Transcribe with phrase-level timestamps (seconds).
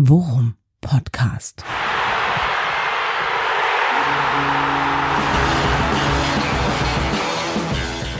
[0.00, 1.64] Worum Podcast.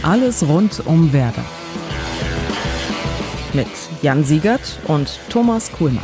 [0.03, 1.45] Alles rund um Werder.
[3.53, 3.69] Mit
[4.03, 6.03] Jan Siegert und Thomas Kuhlmann.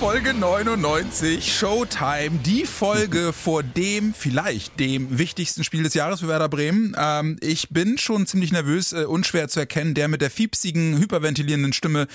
[0.00, 6.48] Folge 99, Showtime, die Folge vor dem, vielleicht dem wichtigsten Spiel des Jahres für Werder
[6.48, 6.96] Bremen.
[6.98, 9.94] Ähm, ich bin schon ziemlich nervös, äh, unschwer zu erkennen.
[9.94, 12.06] Der mit der fiepsigen, hyperventilierenden Stimme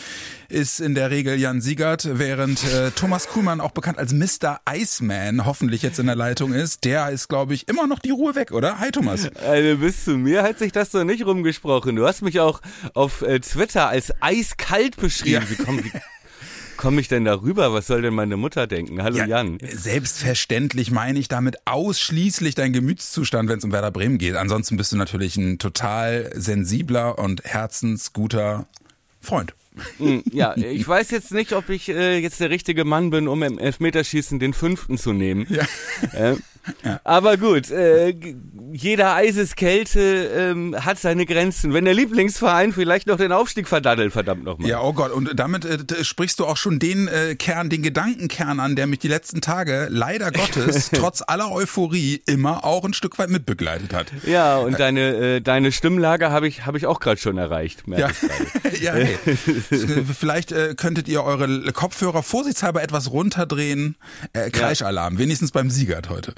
[0.49, 4.59] ist in der Regel Jan Siegert, während äh, Thomas Kuhlmann, auch bekannt als Mr.
[4.67, 6.85] Iceman, hoffentlich jetzt in der Leitung ist.
[6.85, 8.79] Der ist, glaube ich, immer noch die Ruhe weg, oder?
[8.79, 9.29] Hi Thomas.
[9.35, 11.95] Also bis zu mir hat sich das doch nicht rumgesprochen.
[11.95, 12.61] Du hast mich auch
[12.93, 15.45] auf äh, Twitter als eiskalt beschrieben.
[15.47, 15.49] Ja.
[15.49, 15.91] Wie, komm, wie,
[16.81, 17.73] komme ich denn darüber?
[17.73, 19.03] Was soll denn meine Mutter denken?
[19.03, 19.59] Hallo ja, Jan.
[19.61, 24.35] Selbstverständlich meine ich damit ausschließlich deinen Gemütszustand, wenn es um Werder Bremen geht.
[24.35, 28.65] Ansonsten bist du natürlich ein total sensibler und herzensguter
[29.21, 29.53] Freund.
[29.99, 33.43] Hm, ja, ich weiß jetzt nicht, ob ich äh, jetzt der richtige Mann bin, um
[33.43, 35.45] im Elfmeterschießen den fünften zu nehmen.
[35.49, 35.63] Ja.
[36.13, 36.37] Äh,
[36.83, 36.99] ja.
[37.03, 38.13] Aber gut, äh,
[38.71, 41.73] jeder Eiseskälte ähm, hat seine Grenzen.
[41.73, 44.69] Wenn der Lieblingsverein vielleicht noch den Aufstieg verdaddelt, verdammt nochmal.
[44.69, 48.59] Ja, oh Gott, und damit äh, sprichst du auch schon den äh, Kern, den Gedankenkern
[48.59, 53.17] an, der mich die letzten Tage leider Gottes, trotz aller Euphorie, immer auch ein Stück
[53.17, 54.07] weit mitbegleitet hat.
[54.25, 57.83] Ja, und äh, deine, äh, deine Stimmlage habe ich, hab ich auch gerade schon erreicht.
[57.87, 58.09] Ja,
[58.81, 59.17] ja hey.
[60.17, 63.95] Vielleicht äh, könntet ihr eure Kopfhörer vorsichtshalber etwas runterdrehen.
[64.33, 65.19] Äh, Kreischalarm, ja.
[65.19, 66.33] wenigstens beim Siegert heute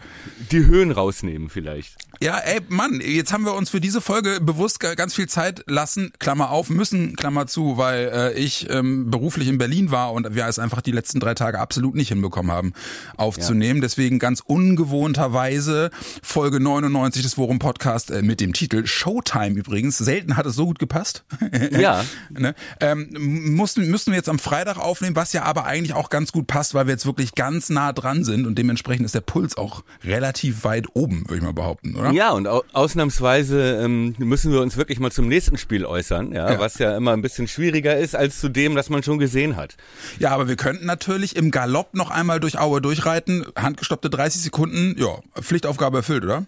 [0.51, 1.95] die Höhen rausnehmen vielleicht.
[2.21, 6.13] Ja, ey, Mann, jetzt haben wir uns für diese Folge bewusst ganz viel Zeit lassen,
[6.19, 10.45] Klammer auf, müssen, Klammer zu, weil äh, ich ähm, beruflich in Berlin war und wir
[10.45, 12.73] es einfach die letzten drei Tage absolut nicht hinbekommen haben,
[13.17, 13.77] aufzunehmen.
[13.77, 13.81] Ja.
[13.81, 15.89] Deswegen ganz ungewohnterweise
[16.21, 19.97] Folge 99 des Forum Podcast äh, mit dem Titel Showtime übrigens.
[19.97, 21.23] Selten hat es so gut gepasst.
[21.73, 22.03] Ja.
[22.29, 22.55] ne?
[22.79, 23.09] ähm,
[23.55, 26.73] mussten, müssten wir jetzt am Freitag aufnehmen, was ja aber eigentlich auch ganz gut passt,
[26.73, 30.63] weil wir jetzt wirklich ganz nah dran sind und dementsprechend ist der Puls auch relativ
[30.63, 32.11] weit oben, würde ich mal behaupten, oder?
[32.11, 36.59] Ja, und ausnahmsweise ähm, müssen wir uns wirklich mal zum nächsten Spiel äußern, ja, ja,
[36.59, 39.75] was ja immer ein bisschen schwieriger ist als zu dem, das man schon gesehen hat.
[40.19, 44.95] Ja, aber wir könnten natürlich im Galopp noch einmal durch Aue durchreiten, handgestoppte 30 Sekunden,
[44.97, 46.45] ja, Pflichtaufgabe erfüllt, oder?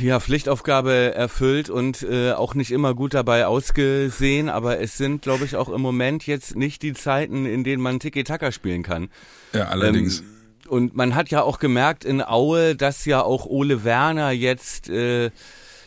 [0.00, 5.44] Ja, Pflichtaufgabe erfüllt und äh, auch nicht immer gut dabei ausgesehen, aber es sind, glaube
[5.44, 9.08] ich, auch im Moment jetzt nicht die Zeiten, in denen man Tiki-Taka spielen kann.
[9.52, 10.20] Ja, allerdings.
[10.20, 10.37] Ähm,
[10.68, 15.30] und man hat ja auch gemerkt in Aue, dass ja auch Ole Werner jetzt, äh,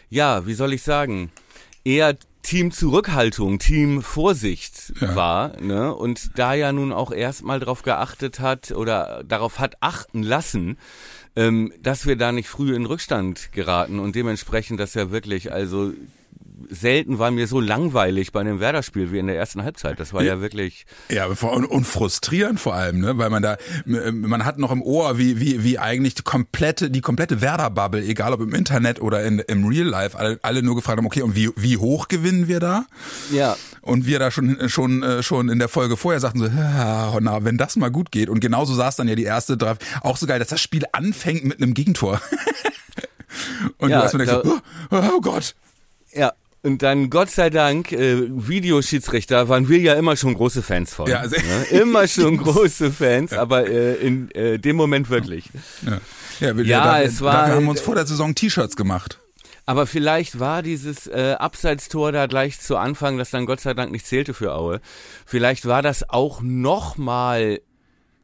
[0.10, 1.32] ja, wie soll ich sagen,
[1.84, 5.16] eher Team Zurückhaltung, Team Vorsicht ja.
[5.16, 5.94] war, ne?
[5.94, 10.78] Und da ja nun auch erstmal darauf geachtet hat oder darauf hat achten lassen,
[11.36, 15.94] ähm, dass wir da nicht früh in Rückstand geraten und dementsprechend, dass ja wirklich also
[16.70, 20.00] selten war mir so langweilig bei einem Werder-Spiel wie in der ersten Halbzeit.
[20.00, 20.86] Das war ja, ja wirklich.
[21.10, 23.18] Ja, und, und frustrierend vor allem, ne?
[23.18, 27.02] Weil man da, man hat noch im Ohr, wie, wie, wie eigentlich die komplette, die
[27.02, 30.98] komplette Werder-Bubble, egal ob im Internet oder in, im Real Life, alle, alle nur gefragt
[30.98, 32.86] haben, okay, und wie, wie hoch gewinnen wir da?
[33.32, 33.56] Ja.
[33.82, 37.58] Und wir da schon, schon, äh, schon in der Folge vorher sagten so, na, wenn
[37.58, 38.30] das mal gut geht.
[38.30, 39.84] Und genauso saß dann ja die erste Draft.
[40.02, 42.22] Auch so geil, dass das Spiel anfängt mit einem Gegentor.
[43.80, 44.60] und ja, du hast mir gedacht, so,
[44.92, 45.56] oh, oh Gott.
[46.14, 46.34] Ja,
[46.64, 51.10] und dann, Gott sei Dank, äh, Videoschiedsrichter waren wir ja immer schon große Fans von.
[51.10, 51.80] Ja, also ne?
[51.82, 55.50] Immer schon große Fans, aber äh, in äh, dem Moment wirklich.
[55.86, 56.00] Ja,
[56.40, 57.48] ja, wir, ja da, es war.
[57.48, 59.20] Wir haben uns vor der Saison T-Shirts gemacht.
[59.66, 63.92] Aber vielleicht war dieses äh, Abseitstor da gleich zu Anfang, das dann Gott sei Dank
[63.92, 64.82] nicht zählte für Aue.
[65.26, 67.62] Vielleicht war das auch nochmal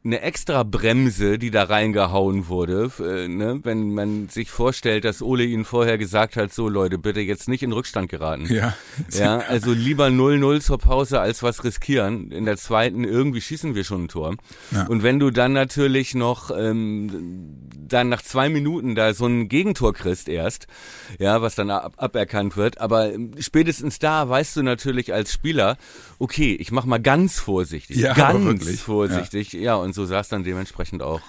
[0.07, 3.59] eine extra Bremse, die da reingehauen wurde, äh, ne?
[3.63, 7.61] wenn man sich vorstellt, dass Ole ihnen vorher gesagt hat, so Leute, bitte jetzt nicht
[7.61, 8.47] in Rückstand geraten.
[8.51, 8.73] Ja.
[9.11, 12.31] Ja, also lieber 0-0 zur Pause als was riskieren.
[12.31, 14.35] In der zweiten irgendwie schießen wir schon ein Tor.
[14.71, 14.87] Ja.
[14.87, 19.93] Und wenn du dann natürlich noch ähm, dann nach zwei Minuten da so ein Gegentor
[19.93, 20.67] kriegst erst,
[21.19, 25.77] ja, was dann ab aberkannt wird, aber spätestens da weißt du natürlich als Spieler,
[26.19, 29.59] okay, ich mach mal ganz vorsichtig, ja, ganz vorsichtig, ja.
[29.59, 31.21] ja, und so sah es dann dementsprechend auch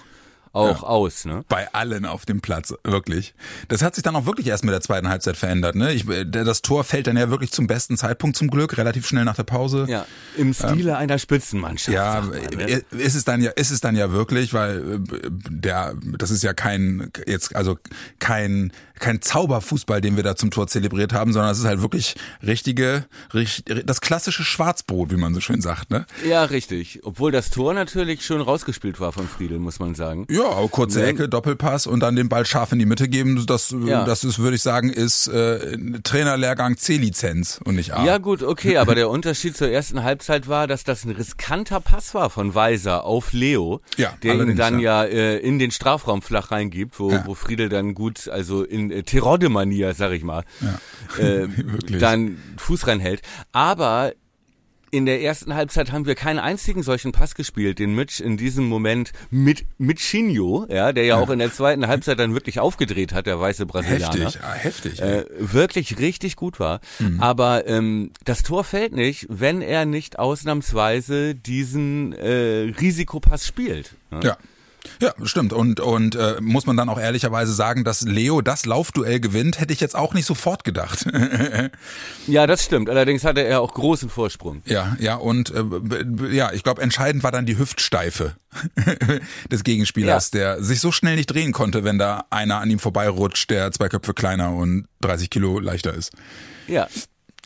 [0.52, 0.88] auch ja.
[0.88, 1.44] aus, ne?
[1.48, 3.34] Bei allen auf dem Platz, wirklich.
[3.68, 5.92] Das hat sich dann auch wirklich erst mit der zweiten Halbzeit verändert, ne?
[5.92, 9.36] Ich, das Tor fällt dann ja wirklich zum besten Zeitpunkt zum Glück, relativ schnell nach
[9.36, 9.86] der Pause.
[9.88, 10.06] Ja,
[10.36, 11.94] im Stile ähm, einer Spitzenmannschaft.
[11.94, 12.82] Ja, mal, ne?
[12.90, 14.98] ist es dann ja, ist es dann ja wirklich, weil äh,
[15.30, 17.78] der, das ist ja kein, jetzt, also
[18.18, 22.16] kein, kein Zauberfußball, den wir da zum Tor zelebriert haben, sondern es ist halt wirklich
[22.44, 26.06] richtige, richtig, das klassische Schwarzbrot, wie man so schön sagt, ne?
[26.28, 27.00] Ja, richtig.
[27.04, 30.26] Obwohl das Tor natürlich schon rausgespielt war von Friedel, muss man sagen.
[30.30, 31.06] Ja, Ja, kurze ne?
[31.06, 33.44] Ecke, Doppelpass und dann den Ball scharf in die Mitte geben.
[33.46, 34.04] Das, ja.
[34.04, 38.04] das ist, würde ich sagen, ist äh, Trainerlehrgang C-Lizenz und nicht A.
[38.04, 42.14] Ja gut, okay, aber der Unterschied zur ersten Halbzeit war, dass das ein riskanter Pass
[42.14, 46.50] war von Weiser auf Leo, ja, der ihn dann ja, äh, in den Strafraum flach
[46.50, 50.44] reingibt, wo, wo Friedel dann gut, also in äh, Terodde-Manier, sag ich mal,
[51.18, 51.46] äh,
[51.98, 53.22] dann Fuß reinhält.
[53.52, 54.12] Aber
[54.90, 58.68] in der ersten Halbzeit haben wir keinen einzigen solchen Pass gespielt, den Mitch in diesem
[58.68, 62.60] Moment mit mit Chinho, ja, der ja, ja, auch in der zweiten Halbzeit dann wirklich
[62.60, 64.24] aufgedreht hat, der weiße Brasilianer.
[64.26, 65.00] Heftig, ah, heftig.
[65.00, 66.80] Äh, wirklich richtig gut war.
[66.98, 67.20] Mhm.
[67.20, 73.94] Aber ähm, das Tor fällt nicht, wenn er nicht ausnahmsweise diesen äh, Risikopass spielt.
[74.12, 74.20] ja.
[74.20, 74.36] ja.
[75.00, 75.52] Ja, stimmt.
[75.52, 79.72] Und, und äh, muss man dann auch ehrlicherweise sagen, dass Leo das Laufduell gewinnt, hätte
[79.72, 81.06] ich jetzt auch nicht sofort gedacht.
[82.26, 82.90] ja, das stimmt.
[82.90, 84.62] Allerdings hatte er auch großen Vorsprung.
[84.64, 88.34] Ja, ja, und äh, ja, ich glaube, entscheidend war dann die Hüftsteife
[89.50, 90.38] des Gegenspielers, ja.
[90.38, 93.88] der sich so schnell nicht drehen konnte, wenn da einer an ihm vorbeirutscht, der zwei
[93.88, 96.12] Köpfe kleiner und 30 Kilo leichter ist.
[96.66, 96.88] Ja,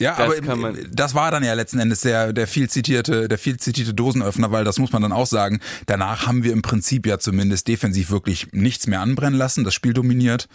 [0.00, 3.58] ja, das aber das war dann ja letzten Endes der, der viel zitierte, der viel
[3.58, 5.60] zitierte Dosenöffner, weil das muss man dann auch sagen.
[5.86, 9.92] Danach haben wir im Prinzip ja zumindest defensiv wirklich nichts mehr anbrennen lassen, das Spiel
[9.92, 10.48] dominiert.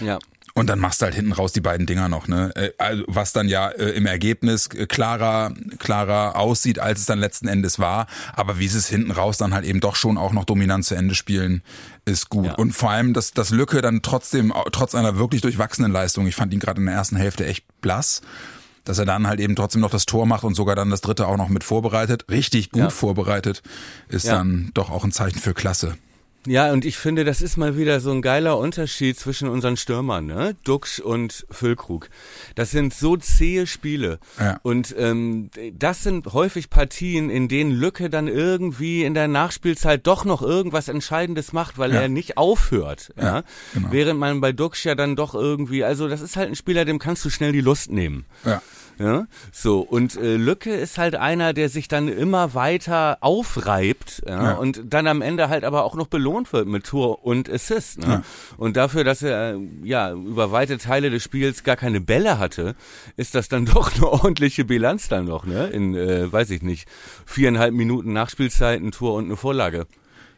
[0.00, 0.18] Ja.
[0.54, 2.50] Und dann machst du halt hinten raus die beiden Dinger noch, ne?
[2.56, 7.20] Äh, also, was dann ja äh, im Ergebnis äh, klarer, klarer aussieht, als es dann
[7.20, 8.08] letzten Endes war.
[8.32, 10.96] Aber wie sie es hinten raus dann halt eben doch schon auch noch dominant zu
[10.96, 11.62] Ende spielen,
[12.04, 12.46] ist gut.
[12.46, 12.54] Ja.
[12.54, 16.52] Und vor allem, dass das Lücke dann trotzdem, trotz einer wirklich durchwachsenen Leistung, ich fand
[16.52, 18.20] ihn gerade in der ersten Hälfte echt blass
[18.84, 21.26] dass er dann halt eben trotzdem noch das Tor macht und sogar dann das dritte
[21.26, 22.90] auch noch mit vorbereitet, richtig gut ja.
[22.90, 23.62] vorbereitet,
[24.08, 24.36] ist ja.
[24.36, 25.96] dann doch auch ein Zeichen für Klasse.
[26.46, 30.24] Ja, und ich finde, das ist mal wieder so ein geiler Unterschied zwischen unseren Stürmern,
[30.24, 30.56] ne?
[30.64, 32.08] Dux und Füllkrug.
[32.54, 34.18] Das sind so zähe Spiele.
[34.38, 34.58] Ja.
[34.62, 40.24] Und ähm, das sind häufig Partien, in denen Lücke dann irgendwie in der Nachspielzeit doch
[40.24, 42.00] noch irgendwas Entscheidendes macht, weil ja.
[42.00, 43.12] er nicht aufhört.
[43.18, 43.42] Ja, ja?
[43.74, 43.92] Genau.
[43.92, 46.98] Während man bei Dux ja dann doch irgendwie, also das ist halt ein Spieler, dem
[46.98, 48.24] kannst du schnell die Lust nehmen.
[48.46, 48.62] Ja.
[49.00, 54.42] Ja, so und äh, Lücke ist halt einer, der sich dann immer weiter aufreibt ja,
[54.42, 54.52] ja.
[54.52, 58.00] und dann am Ende halt aber auch noch belohnt wird mit Tor und Assist.
[58.00, 58.06] Ne?
[58.06, 58.22] Ja.
[58.58, 62.74] Und dafür, dass er ja über weite Teile des Spiels gar keine Bälle hatte,
[63.16, 65.68] ist das dann doch eine ordentliche Bilanz dann noch, ne?
[65.68, 66.86] In, äh, weiß ich nicht,
[67.24, 69.86] viereinhalb Minuten Nachspielzeit, ein Tor und eine Vorlage.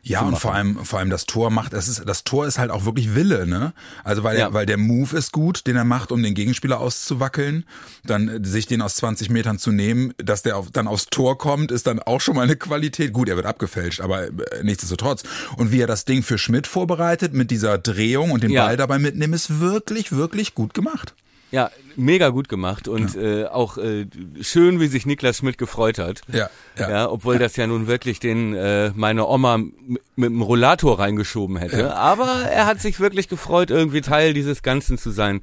[0.04, 2.72] Ja, und vor allem, vor allem das Tor macht, das ist, das Tor ist halt
[2.72, 3.72] auch wirklich Wille, ne?
[4.02, 4.46] Also weil, ja.
[4.46, 7.64] der, weil der Move ist gut, den er macht, um den Gegenspieler auszuwackeln,
[8.04, 11.38] dann äh, sich den aus 20 Metern zu nehmen, dass der auf, dann aufs Tor
[11.38, 13.12] kommt, ist dann auch schon mal eine Qualität.
[13.12, 15.22] Gut, er wird abgefälscht, aber äh, nichtsdestotrotz.
[15.56, 18.66] Und wie er das Ding für Schmidt vorbereitet mit dieser Drehung und den ja.
[18.66, 21.14] Ball dabei mitnehmen, ist wirklich, wirklich gut gemacht.
[21.52, 23.20] Ja, mega gut gemacht und ja.
[23.20, 24.06] äh, auch äh,
[24.40, 26.22] schön, wie sich Niklas Schmidt gefreut hat.
[26.32, 27.40] Ja, ja, ja obwohl ja.
[27.40, 31.94] das ja nun wirklich den äh, meine Oma mit dem Rollator reingeschoben hätte.
[31.94, 35.42] Aber er hat sich wirklich gefreut, irgendwie Teil dieses Ganzen zu sein.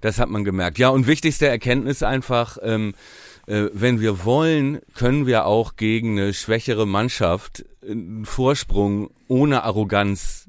[0.00, 0.78] Das hat man gemerkt.
[0.78, 2.56] Ja, und wichtigste Erkenntnis einfach.
[2.62, 2.94] Ähm,
[3.46, 10.48] äh, wenn wir wollen, können wir auch gegen eine schwächere Mannschaft einen Vorsprung ohne Arroganz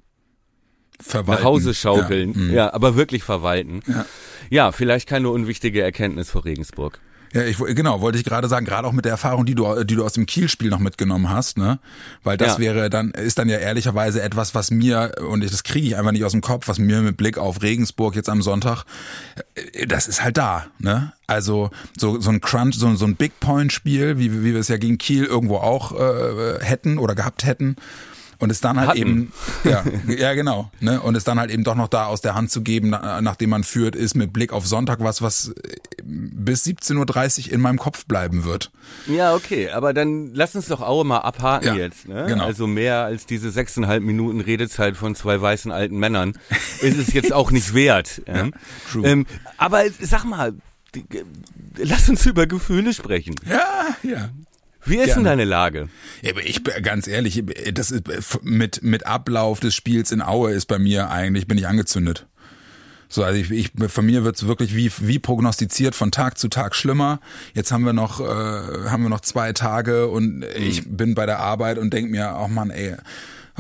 [1.00, 1.32] verwalten.
[1.32, 2.34] nach Hause schaukeln.
[2.34, 2.54] Ja, mhm.
[2.54, 3.82] ja aber wirklich verwalten.
[3.88, 4.06] Ja.
[4.52, 7.00] Ja, vielleicht keine unwichtige Erkenntnis für Regensburg.
[7.34, 9.96] Ja, ich, genau, wollte ich gerade sagen, gerade auch mit der Erfahrung, die du, die
[9.96, 11.80] du aus dem Kiel-Spiel noch mitgenommen hast, ne?
[12.24, 12.60] Weil das ja.
[12.60, 16.26] wäre dann, ist dann ja ehrlicherweise etwas, was mir, und das kriege ich einfach nicht
[16.26, 18.84] aus dem Kopf, was mir mit Blick auf Regensburg jetzt am Sonntag,
[19.56, 21.14] äh, das ist halt da, ne?
[21.26, 24.76] Also so, so ein Crunch, so, so ein Big Point-Spiel, wie, wie wir es ja
[24.76, 27.78] gegen Kiel irgendwo auch äh, hätten oder gehabt hätten
[28.42, 29.00] und es dann halt Hatten.
[29.00, 29.34] eben,
[29.64, 31.00] ja, ja genau, ne?
[31.00, 33.64] Und es dann halt eben doch noch da aus der Hand zu geben, nachdem man
[33.64, 38.06] führt, ist mit Blick auf Sonntag was, was äh, bis 17.30 Uhr in meinem Kopf
[38.06, 38.72] bleiben wird.
[39.08, 42.08] Ja, okay, aber dann lass uns doch Aue mal abhaken ja, jetzt.
[42.08, 42.26] Ne?
[42.28, 42.46] Genau.
[42.46, 46.34] Also mehr als diese sechseinhalb Minuten Redezeit von zwei weißen alten Männern
[46.82, 48.24] ist es jetzt auch nicht wert.
[48.28, 48.46] Ja?
[48.46, 50.54] Ja, ähm, aber sag mal,
[51.78, 53.36] lass uns über Gefühle sprechen.
[53.48, 54.30] Ja, ja.
[54.84, 55.14] Wie ist Gerne.
[55.14, 55.90] denn deine Lage?
[56.22, 58.04] Ich ganz ehrlich, das ist
[58.44, 62.26] mit mit Ablauf des Spiels in Aue ist bei mir eigentlich bin ich angezündet.
[63.08, 66.76] So, also ich, ich von mir wird's wirklich wie wie prognostiziert von Tag zu Tag
[66.76, 67.20] schlimmer.
[67.54, 70.46] Jetzt haben wir noch äh, haben wir noch zwei Tage und mhm.
[70.56, 72.96] ich bin bei der Arbeit und denk mir, oh Mann, ey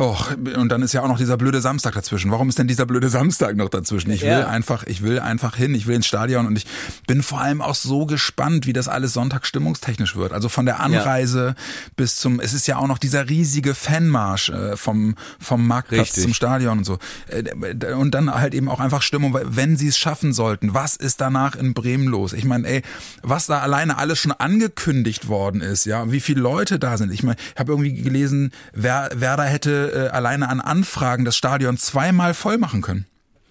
[0.03, 0.17] Oh,
[0.57, 2.31] und dann ist ja auch noch dieser blöde Samstag dazwischen.
[2.31, 4.09] Warum ist denn dieser blöde Samstag noch dazwischen?
[4.09, 4.47] Ich will ja.
[4.47, 6.65] einfach, ich will einfach hin, ich will ins Stadion und ich
[7.05, 10.33] bin vor allem auch so gespannt, wie das alles Sonntag stimmungstechnisch wird.
[10.33, 11.63] Also von der Anreise ja.
[11.97, 16.23] bis zum, es ist ja auch noch dieser riesige Fanmarsch äh, vom, vom Marktplatz Richtig.
[16.23, 16.97] zum Stadion und so.
[17.27, 20.73] Äh, und dann halt eben auch einfach Stimmung, wenn sie es schaffen sollten.
[20.73, 22.33] Was ist danach in Bremen los?
[22.33, 22.81] Ich meine, ey,
[23.21, 27.13] was da alleine alles schon angekündigt worden ist, ja, wie viele Leute da sind.
[27.13, 31.35] Ich meine, ich habe irgendwie gelesen, wer, wer da hätte äh, alleine an Anfragen das
[31.35, 33.05] Stadion zweimal voll machen können.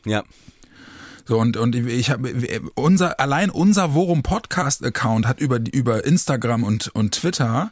[0.04, 0.24] Ja.
[1.26, 2.32] So und und ich habe
[2.74, 7.70] unser allein unser Worum Podcast Account hat über über Instagram und und Twitter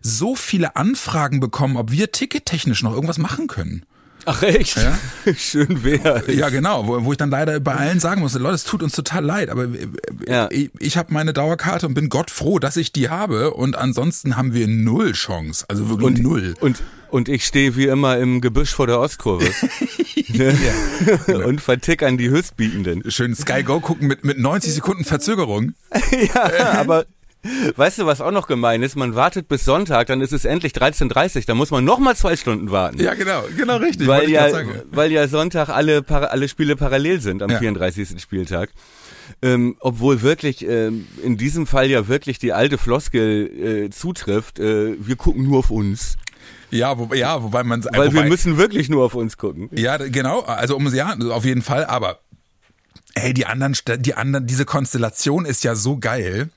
[0.00, 3.84] so viele Anfragen bekommen, ob wir tickettechnisch noch irgendwas machen können.
[4.26, 4.76] Ach echt?
[4.76, 4.98] Ja?
[5.36, 6.30] Schön wäre.
[6.32, 8.92] Ja, genau, wo, wo ich dann leider bei allen sagen muss, Leute, es tut uns
[8.92, 9.68] total leid, aber
[10.26, 10.48] ja.
[10.50, 14.36] ich, ich habe meine Dauerkarte und bin Gott froh, dass ich die habe und ansonsten
[14.36, 16.54] haben wir null Chance, also wirklich und, null.
[16.60, 19.44] Und und ich stehe wie immer im Gebüsch vor der Ostkurve
[20.28, 20.56] ne?
[21.26, 21.36] ja.
[21.44, 23.10] und vertick an die Höchstbietenden.
[23.10, 25.74] Schön Sky Go gucken mit mit 90 Sekunden Verzögerung.
[26.34, 27.06] ja, aber
[27.76, 28.96] Weißt du, was auch noch gemein ist?
[28.96, 32.36] Man wartet bis Sonntag, dann ist es endlich 13.30 da muss man noch mal zwei
[32.36, 33.00] Stunden warten.
[33.00, 34.06] Ja, genau, genau richtig.
[34.06, 34.48] Weil ja,
[34.90, 37.58] weil ja Sonntag alle, alle Spiele parallel sind am ja.
[37.58, 38.20] 34.
[38.20, 38.70] Spieltag.
[39.42, 44.96] Ähm, obwohl wirklich ähm, in diesem Fall ja wirklich die alte Floskel äh, zutrifft, äh,
[44.98, 46.16] wir gucken nur auf uns.
[46.70, 49.70] Ja, wo, ja, wobei man weil wobei, wir müssen wirklich nur auf uns gucken.
[49.72, 52.20] Ja, genau, also um ja, auf jeden Fall, aber
[53.14, 56.50] hey, die anderen die anderen diese Konstellation ist ja so geil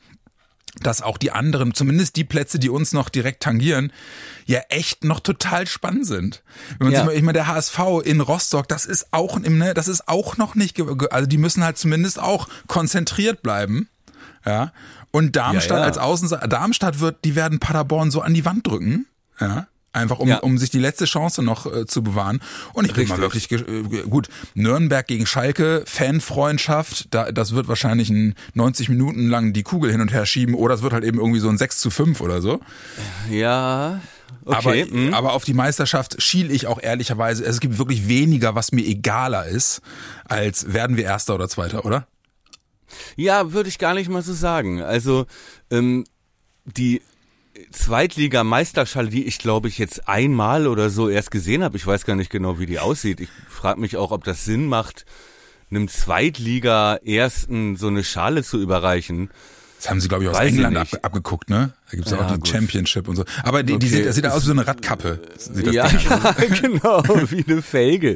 [0.81, 3.91] dass auch die anderen, zumindest die Plätze, die uns noch direkt tangieren,
[4.45, 6.41] ja echt noch total spannend sind.
[6.77, 6.99] Wenn man ja.
[6.99, 10.37] sich mal, ich meine, der HSV in Rostock, das ist auch, ne, das ist auch
[10.37, 10.79] noch nicht,
[11.11, 13.87] also die müssen halt zumindest auch konzentriert bleiben.
[14.45, 14.73] Ja.
[15.11, 15.85] Und Darmstadt ja, ja.
[15.85, 19.05] als Außenseiter, Darmstadt wird, die werden Paderborn so an die Wand drücken.
[19.39, 19.67] Ja.
[19.93, 20.39] Einfach um, ja.
[20.39, 22.41] um sich die letzte Chance noch äh, zu bewahren.
[22.73, 23.09] Und ich Richtig.
[23.09, 24.27] bin mal wirklich äh, gut.
[24.55, 30.01] Nürnberg gegen Schalke, Fanfreundschaft, da, das wird wahrscheinlich ein 90 Minuten lang die Kugel hin
[30.01, 32.41] und her schieben oder es wird halt eben irgendwie so ein 6 zu 5 oder
[32.41, 32.59] so.
[33.29, 34.01] Ja.
[34.45, 34.83] Okay.
[34.83, 35.13] Aber, mhm.
[35.13, 37.45] aber auf die Meisterschaft schiel ich auch ehrlicherweise.
[37.45, 39.81] Es gibt wirklich weniger, was mir egaler ist,
[40.25, 42.07] als werden wir Erster oder Zweiter, oder?
[43.15, 44.81] Ja, würde ich gar nicht mal so sagen.
[44.81, 45.27] Also
[45.69, 46.05] ähm,
[46.65, 47.01] die
[47.71, 51.77] Zweitliga-Meisterschale, die ich glaube ich jetzt einmal oder so erst gesehen habe.
[51.77, 53.19] Ich weiß gar nicht genau, wie die aussieht.
[53.19, 55.05] Ich frage mich auch, ob das Sinn macht,
[55.69, 59.29] einem Zweitliga-Ersten so eine Schale zu überreichen.
[59.83, 61.73] Das haben sie, glaube ich, aus Weiß England ab, abgeguckt, ne?
[61.91, 62.47] Da gibt's ja, auch die gut.
[62.47, 63.25] Championship und so.
[63.43, 63.79] Aber die, okay.
[63.81, 65.19] die sieht, das sieht aus wie so eine Radkappe.
[65.55, 68.15] ja, ja genau, wie eine Felge.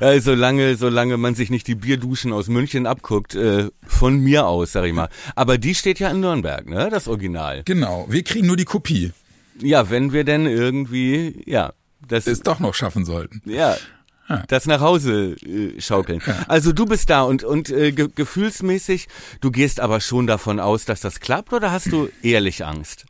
[0.00, 0.12] Ja.
[0.12, 4.72] Äh, solange, solange man sich nicht die Bierduschen aus München abguckt, äh, von mir aus,
[4.72, 5.10] sag ich mal.
[5.34, 6.88] Aber die steht ja in Nürnberg, ne?
[6.90, 7.64] Das Original.
[7.66, 8.06] Genau.
[8.08, 9.12] Wir kriegen nur die Kopie.
[9.60, 11.74] Ja, wenn wir denn irgendwie, ja.
[12.08, 13.42] Das es doch noch schaffen sollten.
[13.44, 13.76] Ja,
[14.48, 16.20] das nach Hause äh, schaukeln.
[16.48, 19.08] Also du bist da und, und äh, ge gefühlsmäßig,
[19.40, 23.06] du gehst aber schon davon aus, dass das klappt oder hast du ehrlich Angst?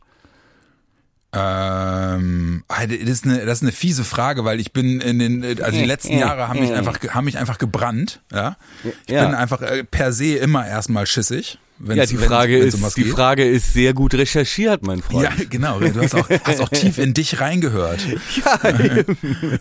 [1.33, 5.77] Ähm, das ist eine, das ist eine fiese Frage, weil ich bin in den, also
[5.77, 8.55] die letzten Jahre haben mich einfach, haben mich einfach gebrannt, ja.
[9.05, 9.25] Ich ja.
[9.25, 13.05] bin einfach äh, per se immer erstmal schissig ja, die Frage wenn's, wenn's ist, die
[13.05, 15.23] Frage ist sehr gut recherchiert, mein Freund.
[15.23, 15.79] Ja, genau.
[15.79, 17.99] Du hast auch, hast auch tief in dich reingehört.
[18.35, 18.59] Ja.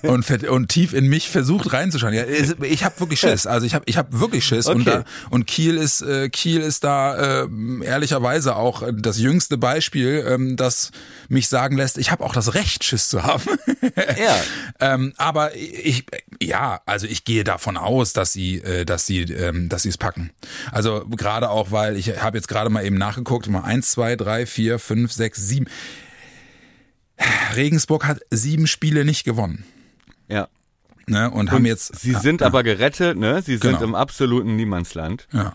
[0.02, 2.12] und, und tief in mich versucht reinzuschauen.
[2.12, 3.46] Ja, ich habe wirklich Schiss.
[3.46, 4.66] Also ich habe ich hab wirklich Schiss.
[4.66, 4.78] Okay.
[4.78, 7.48] Und, da, und Kiel ist äh, Kiel ist da äh,
[7.84, 10.90] ehrlicherweise auch das jüngste Beispiel, ähm, das
[11.28, 13.44] mich sagen lässt, ich habe auch das Recht, Schiss zu haben.
[13.96, 14.36] ja.
[14.80, 16.06] ähm, aber ich,
[16.42, 19.98] ja, also ich gehe davon aus, dass sie, äh, dass sie, ähm, dass sie es
[19.98, 20.30] packen.
[20.70, 24.16] Also gerade auch, weil ich ich habe jetzt gerade mal eben nachgeguckt, mal eins, zwei,
[24.16, 25.66] drei, vier, fünf, sechs, sieben.
[27.54, 29.64] Regensburg hat sieben Spiele nicht gewonnen.
[30.28, 30.48] Ja.
[31.06, 31.98] Ne, und, und haben jetzt.
[32.00, 33.42] Sie sind ja, aber gerettet, ne?
[33.42, 33.84] Sie sind genau.
[33.84, 35.28] im absoluten Niemandsland.
[35.32, 35.54] Ja.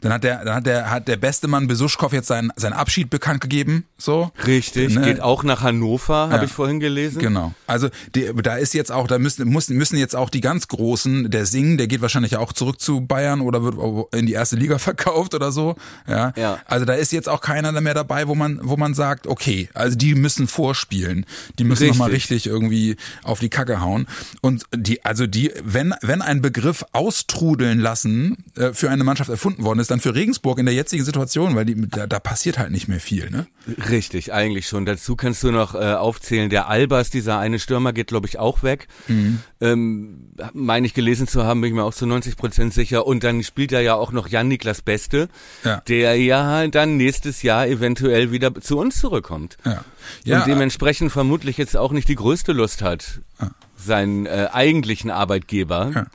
[0.00, 3.10] Dann hat der, dann hat der, hat der beste Mann Besuschkow jetzt seinen, seinen Abschied
[3.10, 4.30] bekannt gegeben, so.
[4.46, 5.02] Richtig, ne?
[5.02, 7.20] geht auch nach Hannover, habe ja, ich vorhin gelesen.
[7.20, 7.52] Genau.
[7.66, 11.30] Also, die, da ist jetzt auch, da müssen, müssen, müssen jetzt auch die ganz Großen,
[11.30, 14.78] der Singen, der geht wahrscheinlich auch zurück zu Bayern oder wird in die erste Liga
[14.84, 15.76] verkauft oder so,
[16.08, 16.32] ja.
[16.36, 16.58] ja.
[16.66, 19.96] Also, da ist jetzt auch keiner mehr dabei, wo man, wo man sagt, okay, also
[19.96, 21.26] die müssen vorspielen.
[21.58, 24.06] Die müssen nochmal richtig irgendwie auf die Kacke hauen.
[24.40, 29.63] Und die, also die, wenn, wenn ein Begriff austrudeln lassen, äh, für eine Mannschaft erfunden
[29.64, 32.70] worden ist, dann für Regensburg in der jetzigen Situation, weil die, da, da passiert halt
[32.70, 33.46] nicht mehr viel, ne?
[33.90, 34.84] Richtig, eigentlich schon.
[34.86, 38.62] Dazu kannst du noch äh, aufzählen, der Albers, dieser eine Stürmer, geht, glaube ich, auch
[38.62, 38.88] weg.
[39.08, 39.40] Mhm.
[39.60, 43.06] Ähm, meine ich gelesen zu haben, bin ich mir auch zu 90 Prozent sicher.
[43.06, 45.28] Und dann spielt er ja auch noch Jan-Niklas Beste,
[45.64, 45.82] ja.
[45.88, 49.56] der ja dann nächstes Jahr eventuell wieder zu uns zurückkommt.
[49.64, 49.84] Ja.
[50.24, 53.50] Ja, und dementsprechend vermutlich jetzt auch nicht die größte Lust hat, ja.
[53.76, 56.06] seinen äh, eigentlichen Arbeitgeber ja.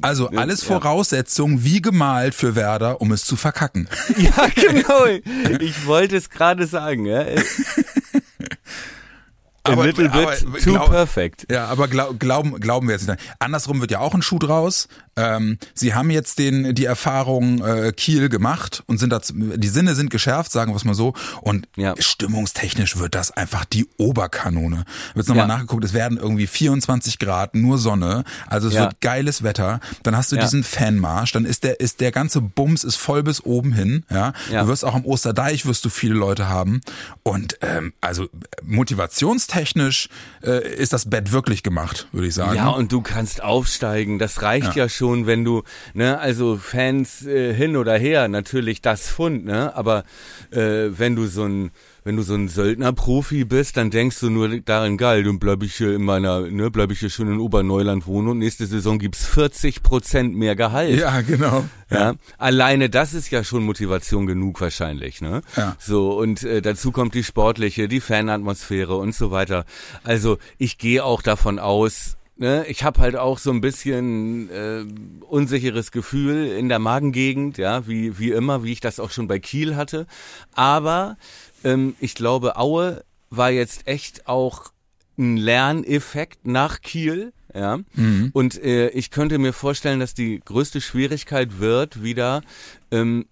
[0.00, 3.88] Also alles Voraussetzungen wie gemalt für Werder, um es zu verkacken.
[4.16, 5.06] Ja, genau.
[5.60, 7.06] Ich wollte es gerade sagen.
[7.06, 7.20] Ja.
[9.62, 11.46] aber, little bit aber, too glaub, perfect.
[11.50, 13.20] Ja, aber glaub, glauben, glauben wir jetzt nicht.
[13.38, 14.88] Andersrum wird ja auch ein Schuh draus.
[15.20, 19.94] Ähm, sie haben jetzt den die Erfahrung äh, Kiel gemacht und sind da die Sinne
[19.94, 21.12] sind geschärft, sagen wir es mal so.
[21.42, 21.94] Und Ja.
[21.98, 24.84] stimmungstechnisch wird das einfach die Oberkanone.
[25.14, 25.54] Wird nochmal Ja.
[25.56, 28.82] nachgeguckt, es werden irgendwie 24 Grad, nur Sonne, also es Ja.
[28.82, 29.80] wird geiles Wetter.
[30.02, 33.44] Dann hast du diesen Fanmarsch, dann ist der ist der ganze Bums ist voll bis
[33.44, 34.04] oben hin.
[34.10, 34.32] Ja.
[34.50, 36.80] du wirst auch am Osterdeich wirst du viele Leute haben
[37.22, 38.28] und ähm, also
[38.62, 40.08] motivationstechnisch
[40.42, 42.56] äh, ist das Bett wirklich gemacht, würde ich sagen.
[42.56, 44.18] Ja, und du kannst aufsteigen.
[44.18, 45.62] Das reicht ja, schon, wenn du,
[45.94, 49.74] ne, also Fans äh, hin oder her, natürlich das Fund, ne?
[49.74, 50.04] Aber
[50.50, 51.70] äh, wenn du so ein
[52.04, 55.76] wenn du so ein Söldnerprofi bist, dann denkst du nur darin, geil, dann bleib ich
[55.76, 59.26] hier in meiner, ne, bleib ich hier schön in Oberneuland wohnen und nächste Saison gibt's
[59.26, 60.98] 40 Prozent mehr Gehalt.
[60.98, 61.64] ja, genau.
[61.90, 65.42] Ja, alleine das ist ja schon Motivation genug wahrscheinlich, ne?
[65.56, 65.76] Ja.
[65.78, 69.64] So und äh, dazu kommt die sportliche, die Fanatmosphäre und so weiter.
[70.04, 74.84] Also ich gehe auch davon aus, ne, ich habe halt auch so ein bisschen äh,
[75.26, 79.38] unsicheres Gefühl in der Magengegend, ja, wie wie immer, wie ich das auch schon bei
[79.38, 80.06] Kiel hatte.
[80.54, 81.16] Aber
[81.62, 84.72] ähm, ich glaube, Aue war jetzt echt auch
[85.18, 87.32] ein Lerneffekt nach Kiel.
[87.54, 87.80] Ja.
[88.32, 92.42] Und äh, ich könnte mir vorstellen, dass die größte Schwierigkeit wird wieder,
[92.90, 93.26] ähm,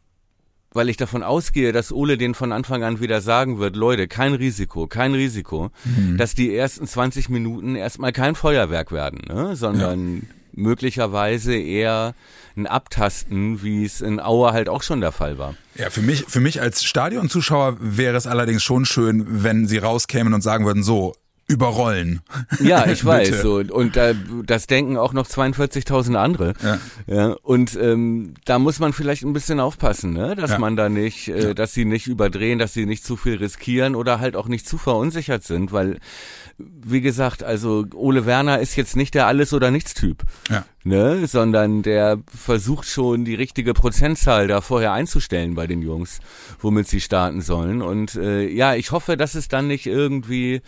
[0.72, 4.34] weil ich davon ausgehe, dass Ole den von Anfang an wieder sagen wird, Leute, kein
[4.34, 5.70] Risiko, kein Risiko,
[6.16, 9.56] dass die ersten 20 Minuten erstmal kein Feuerwerk werden, ne?
[9.56, 12.14] sondern möglicherweise eher
[12.56, 15.54] ein Abtasten, wie es in Aue halt auch schon der Fall war.
[15.76, 20.34] Ja, für mich, für mich als Stadionzuschauer wäre es allerdings schon schön, wenn sie rauskämen
[20.34, 21.14] und sagen würden, so,
[21.48, 22.20] überrollen.
[22.60, 23.40] Ja, ich weiß.
[23.42, 23.56] So.
[23.56, 24.14] Und äh,
[24.44, 26.52] das denken auch noch 42.000 andere.
[26.62, 26.78] Ja.
[27.06, 30.34] Ja, und ähm, da muss man vielleicht ein bisschen aufpassen, ne?
[30.36, 30.58] dass Ja.
[30.58, 31.54] man da nicht, äh, Ja.
[31.54, 34.76] dass sie nicht überdrehen, dass sie nicht zu viel riskieren oder halt auch nicht zu
[34.76, 35.98] verunsichert sind, weil,
[36.58, 40.64] wie gesagt, also Ole Werner ist jetzt nicht der Alles- oder Nichts-Typ, Ja.
[40.84, 41.26] ne?
[41.26, 46.18] sondern der versucht schon die richtige Prozentzahl da vorher einzustellen bei den Jungs,
[46.60, 47.80] womit sie starten sollen.
[47.80, 50.60] Und äh, ja, ich hoffe, dass es dann nicht irgendwie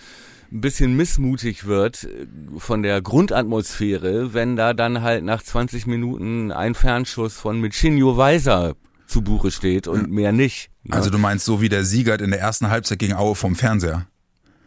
[0.52, 2.26] ein bisschen missmutig wird äh,
[2.58, 8.74] von der Grundatmosphäre, wenn da dann halt nach 20 Minuten ein Fernschuss von Michinho Weiser
[9.06, 10.70] zu Buche steht und mehr nicht.
[10.84, 10.94] ne?
[10.96, 14.06] Also du meinst so wie der Siegert in der ersten Halbzeit gegen Aue vom Fernseher.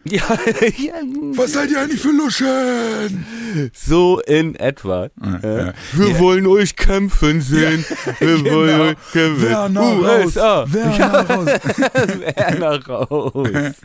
[0.06, 0.22] ja,
[0.78, 0.96] ja,
[1.38, 3.26] Was seid ihr eigentlich für Luschen?
[3.74, 5.08] so in etwa.
[5.22, 5.40] Ja.
[5.42, 5.74] ja.
[5.94, 6.20] Wir Ja.
[6.20, 7.86] wollen euch kämpfen sehen.
[8.20, 8.84] Wir wollen Genau.
[8.84, 9.44] euch kämpfen.
[9.44, 10.26] Werner raus.
[10.26, 10.66] USA.
[10.68, 11.48] Werner raus.
[12.36, 13.76] Werner raus.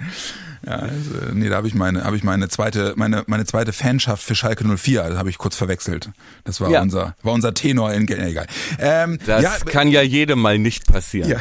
[0.67, 4.23] Ja, also, nee, da habe ich meine, habe ich meine zweite, meine, meine zweite Fanschaft
[4.23, 6.11] für Schalke 04, das habe ich kurz verwechselt.
[6.45, 6.83] Das war Ja.
[6.83, 8.47] unser, war unser Tenor in, nee, egal.
[8.79, 11.31] Ähm, Das ja, kann ja jedem mal nicht passieren.
[11.31, 11.41] Ja.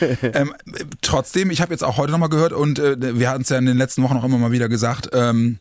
[0.22, 0.54] ähm,
[1.00, 3.66] trotzdem, ich habe jetzt auch heute nochmal gehört und äh, wir hatten es ja in
[3.66, 5.58] den letzten Wochen auch immer mal wieder gesagt, ähm,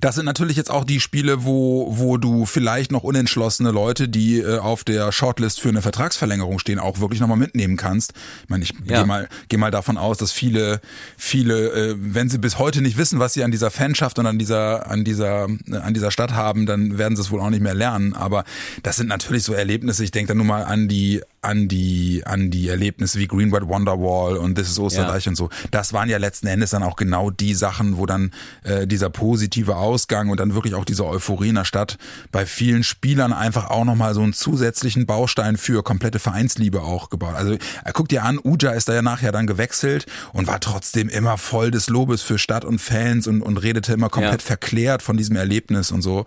[0.00, 4.38] das sind natürlich jetzt auch die Spiele, wo, wo du vielleicht noch unentschlossene Leute, die
[4.38, 8.12] äh, auf der Shortlist für eine Vertragsverlängerung stehen, auch wirklich nochmal mitnehmen kannst.
[8.44, 8.98] Ich meine, ich Ja.
[8.98, 10.80] gehe mal, geh mal davon aus, dass viele,
[11.16, 14.38] viele, äh, wenn sie bis heute nicht wissen, was sie an dieser Fanschaft und an
[14.38, 17.62] dieser, an dieser, äh, an dieser Stadt haben, dann werden sie es wohl auch nicht
[17.62, 18.14] mehr lernen.
[18.14, 18.44] Aber
[18.82, 20.04] das sind natürlich so Erlebnisse.
[20.04, 23.68] Ich denke da nur mal an die, an die, an die Erlebnisse wie Green White
[23.68, 25.48] Wonderwall und This is Osterreich und so.
[25.70, 28.30] Das waren ja letzten Endes dann auch genau die Sachen, wo dann
[28.62, 31.96] äh, dieser positive Ausgang und dann wirklich auch diese Euphorie in der Stadt
[32.30, 37.34] bei vielen Spielern einfach auch nochmal so einen zusätzlichen Baustein für komplette Vereinsliebe auch gebaut.
[37.34, 37.58] Also äh,
[37.92, 41.70] guck dir an, Uja ist da ja nachher dann gewechselt und war trotzdem immer voll
[41.70, 44.46] des Lobes für Stadt und Fans und, und redete immer komplett Ja.
[44.46, 46.26] verklärt von diesem Erlebnis und so.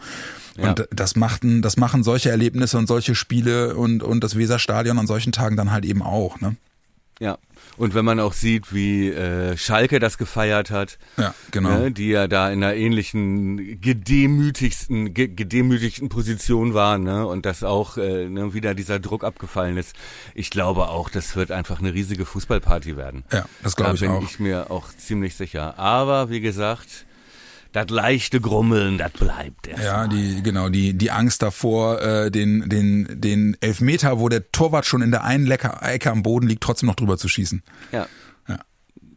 [0.57, 0.85] Und Ja.
[0.91, 5.31] das machten, das machen solche Erlebnisse und solche Spiele und, und das Weserstadion an solchen
[5.31, 6.55] Tagen dann halt eben auch, ne?
[7.19, 7.37] Ja.
[7.77, 11.69] Und wenn man auch sieht, wie äh, Schalke das gefeiert hat, Ja, genau.
[11.69, 17.63] ne, die ja da in einer ähnlichen gedemütigsten, ge gedemütigten Position waren, ne, und dass
[17.63, 19.95] auch äh, ne, wieder dieser Druck abgefallen ist.
[20.35, 23.23] Ich glaube auch, das wird einfach eine riesige Fußballparty werden.
[23.31, 24.23] Ja, das glaube da ich bin auch.
[24.23, 25.77] ich mir auch ziemlich sicher.
[25.79, 27.05] Aber wie gesagt,
[27.73, 29.83] das leichte Grummeln, das bleibt erst.
[29.83, 34.85] Ja, die, genau, die, die Angst davor, äh, den, den, den Elfmeter, wo der Torwart
[34.85, 37.63] schon in der einen Lecker Ecke am Boden liegt, trotzdem noch drüber zu schießen.
[37.91, 38.07] Ja.
[38.47, 38.59] Ja.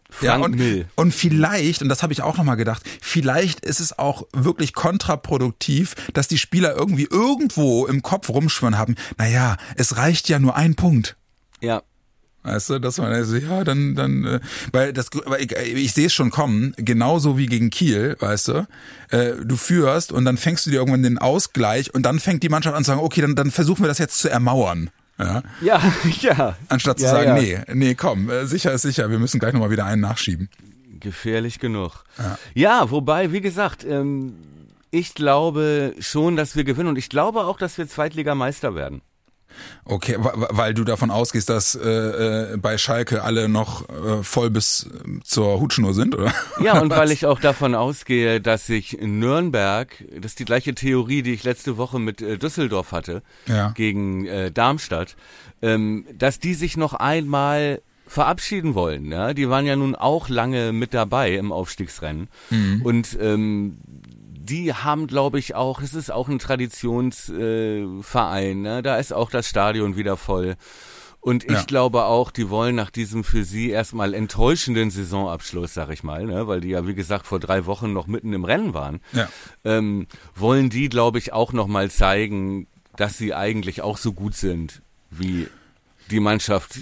[0.08, 0.88] Frank und, Mill.
[0.94, 5.94] und vielleicht, und das habe ich auch nochmal gedacht, vielleicht ist es auch wirklich kontraproduktiv,
[6.14, 10.76] dass die Spieler irgendwie irgendwo im Kopf rumschwören haben, naja, es reicht ja nur ein
[10.76, 11.16] Punkt.
[11.60, 11.82] Ja.
[12.46, 14.40] Weißt du, dass man also, ja, dann, dann, äh,
[14.72, 18.66] weil das, aber ich, ich sehe es schon kommen, genauso wie gegen Kiel, weißt du,
[19.10, 22.48] äh, du führst und dann fängst du dir irgendwann den Ausgleich und dann fängt die
[22.48, 24.90] Mannschaft an zu sagen, okay, dann, dann versuchen wir das jetzt zu ermauern.
[25.18, 25.82] Ja, Ja,
[26.20, 26.56] ja.
[26.68, 27.42] anstatt zu Ja, sagen, ja.
[27.42, 30.48] nee, nee, komm, äh, sicher ist sicher, wir müssen gleich nochmal wieder einen nachschieben.
[31.00, 32.04] Gefährlich genug.
[32.54, 34.34] Ja, wobei, wie gesagt, ähm,
[34.90, 39.02] ich glaube schon, dass wir gewinnen und ich glaube auch, dass wir Zweitligameister werden.
[39.84, 44.88] Okay, weil du davon ausgehst, dass äh, äh, bei Schalke alle noch äh, voll bis
[45.22, 46.32] zur Hutschnur sind, oder?
[46.60, 51.22] Ja, und weil ich auch davon ausgehe, dass sich Nürnberg, das ist die gleiche Theorie,
[51.22, 53.70] die ich letzte Woche mit äh, Düsseldorf hatte, ja.
[53.70, 55.16] gegen äh, Darmstadt,
[55.62, 59.10] ähm, dass die sich noch einmal verabschieden wollen.
[59.10, 59.34] Ja?
[59.34, 62.28] Die waren ja nun auch lange mit dabei im Aufstiegsrennen.
[62.50, 62.82] Mhm.
[62.82, 63.78] Und ähm,
[64.46, 68.82] die haben, glaube ich, auch, es ist auch ein Traditionsverein, äh, ne?
[68.82, 70.56] da ist auch das Stadion wieder voll.
[71.20, 71.62] Und ich ja.
[71.64, 76.46] glaube auch, die wollen nach diesem für sie erstmal enttäuschenden Saisonabschluss, sag ich mal, ne?
[76.46, 79.28] weil die ja, wie gesagt, vor drei Wochen noch mitten im Rennen waren, ja.
[79.64, 80.06] ähm,
[80.36, 85.48] wollen die, glaube ich, auch nochmal zeigen, dass sie eigentlich auch so gut sind wie
[86.12, 86.78] die Mannschaft,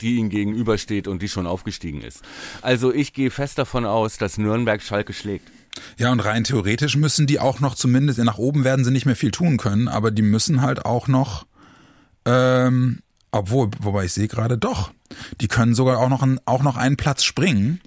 [0.00, 2.22] die ihnen gegenübersteht und die schon aufgestiegen ist.
[2.62, 5.48] Also ich gehe fest davon aus, dass Nürnberg Schalke schlägt.
[5.98, 9.16] Ja, und rein theoretisch müssen die auch noch zumindest, nach oben werden sie nicht mehr
[9.16, 11.46] viel tun können, aber die müssen halt auch noch,
[12.24, 13.00] ähm,
[13.32, 14.92] obwohl, wobei ich sehe gerade doch,
[15.40, 17.80] die können sogar auch noch, ein, auch noch einen Platz springen.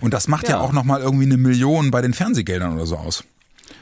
[0.00, 2.86] Und das macht ja, ja auch noch mal irgendwie eine Million bei den Fernsehgeldern oder
[2.86, 3.24] so aus.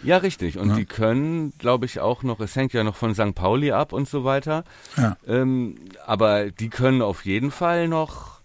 [0.03, 0.59] Ja, richtig.
[0.59, 0.77] Und ja.
[0.77, 3.35] die können, glaube ich, auch noch, es hängt ja noch von St.
[3.35, 4.65] Pauli ab und so weiter.
[4.97, 5.17] Ja.
[5.27, 8.42] Ähm, aber die können auf jeden Fall noch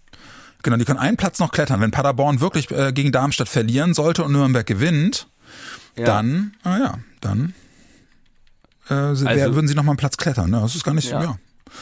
[0.62, 1.80] Genau, die können einen Platz noch klettern.
[1.80, 5.28] Wenn Paderborn wirklich äh, gegen Darmstadt verlieren sollte und Nürnberg gewinnt,
[5.96, 6.04] ja.
[6.04, 7.54] dann, ah ja, dann
[8.88, 10.50] äh, also, würden sie noch mal einen Platz klettern.
[10.50, 10.60] Ne?
[10.60, 11.22] Das ist gar nicht, ja.
[11.22, 11.38] ja.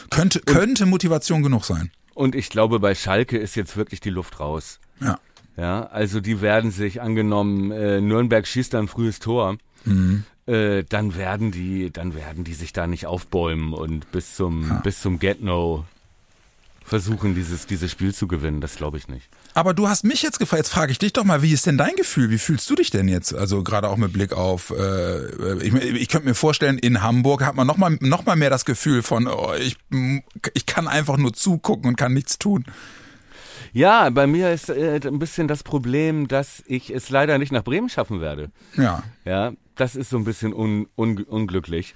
[0.09, 1.91] Könnte, könnte Motivation genug sein.
[2.13, 4.79] Und ich glaube, bei Schalke ist jetzt wirklich die Luft raus.
[4.99, 5.19] Ja.
[5.55, 9.57] Ja, also die werden sich angenommen, äh, Nürnberg schießt dann frühes Tor.
[9.85, 10.23] Mhm.
[10.45, 14.75] Äh, dann werden die, dann werden die sich da nicht aufbäumen und bis zum, ja.
[14.79, 15.85] bis zum Get No
[16.87, 18.61] versuchen, dieses, dieses Spiel zu gewinnen.
[18.61, 19.29] Das glaube ich nicht.
[19.53, 21.77] Aber du hast mich jetzt gefragt, jetzt frage ich dich doch mal, wie ist denn
[21.77, 22.29] dein Gefühl?
[22.29, 23.35] Wie fühlst du dich denn jetzt?
[23.35, 27.55] Also gerade auch mit Blick auf, äh, ich, ich könnte mir vorstellen, in Hamburg hat
[27.55, 29.77] man noch mal, noch mal mehr das Gefühl von, oh, ich,
[30.53, 32.65] ich kann einfach nur zugucken und kann nichts tun.
[33.73, 37.63] Ja, bei mir ist äh, ein bisschen das Problem, dass ich es leider nicht nach
[37.63, 38.49] Bremen schaffen werde.
[38.77, 39.03] Ja.
[39.25, 41.93] Ja, das ist so ein bisschen un, un, unglücklich,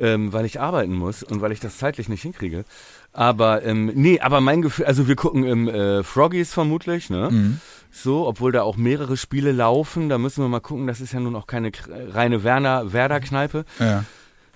[0.00, 2.64] ähm, weil ich arbeiten muss und weil ich das zeitlich nicht hinkriege.
[3.12, 7.28] Aber ähm, nee, aber mein Gefühl, also wir gucken im äh, Froggies vermutlich, ne?
[7.30, 7.60] Mhm.
[7.92, 11.20] So, obwohl da auch mehrere Spiele laufen, da müssen wir mal gucken, das ist ja
[11.20, 13.64] nun auch keine reine Werner Werder Kneipe.
[13.78, 14.04] Ja.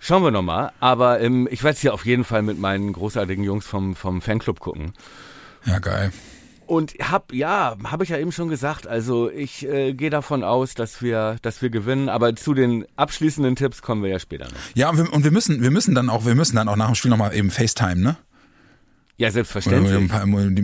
[0.00, 3.44] Schauen wir nochmal, aber ähm, ich werde es hier auf jeden Fall mit meinen großartigen
[3.44, 4.92] Jungs vom vom Fanclub gucken.
[5.64, 6.12] Ja, geil.
[6.68, 10.74] Und hab ja, habe ich ja eben schon gesagt, also ich äh, gehe davon aus,
[10.74, 14.52] dass wir dass wir gewinnen, aber zu den abschließenden Tipps kommen wir ja später noch.
[14.74, 16.88] Ja, und wir, und wir müssen wir müssen dann auch wir müssen dann auch nach
[16.88, 18.16] dem Spiel nochmal eben FaceTime, ne?
[19.16, 20.10] Ja, selbstverständlich.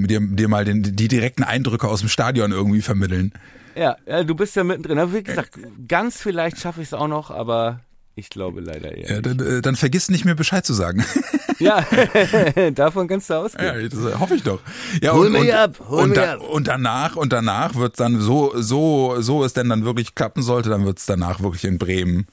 [0.07, 3.33] Dir, dir mal den, die direkten Eindrücke aus dem Stadion irgendwie vermitteln.
[3.75, 4.99] Ja, ja du bist ja mittendrin.
[4.99, 7.81] Aber wie gesagt, ganz vielleicht schaffe ich es auch noch, aber
[8.17, 9.17] ich glaube leider eher.
[9.17, 11.05] Ja, dann, äh, dann vergiss nicht mehr Bescheid zu sagen.
[11.59, 11.85] ja,
[12.75, 13.83] davon kannst du ausgehen.
[13.83, 14.61] Ja, das hoffe ich doch.
[15.03, 16.41] Ja, hol und, mich ab, hol und, mich da, ab.
[16.41, 20.69] Und danach, und danach wird dann so, so, so es denn dann wirklich klappen sollte,
[20.69, 22.27] dann wird es danach wirklich in Bremen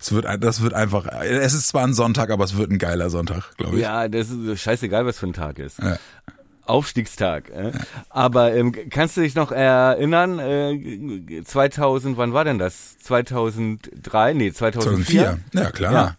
[0.00, 3.10] es wird, das wird einfach, es ist zwar ein Sonntag, aber es wird ein geiler
[3.10, 3.82] Sonntag, glaube ich.
[3.82, 5.78] Ja, das ist scheißegal, was für ein Tag ist.
[5.78, 5.98] Ja.
[6.70, 7.50] Aufstiegstag.
[7.50, 7.72] Äh?
[8.08, 12.98] Aber ähm, kannst du dich noch erinnern, äh, 2000, wann war denn das?
[13.00, 14.34] 2003?
[14.34, 15.38] Nee, 2004?
[15.52, 15.92] 2004, ja klar.
[15.92, 16.16] Ja.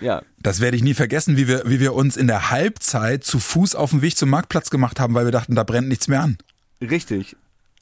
[0.00, 0.22] Ja.
[0.38, 3.74] Das werde ich nie vergessen, wie wir, wie wir uns in der Halbzeit zu Fuß
[3.74, 6.38] auf dem Weg zum Marktplatz gemacht haben, weil wir dachten, da brennt nichts mehr an.
[6.80, 7.36] Richtig.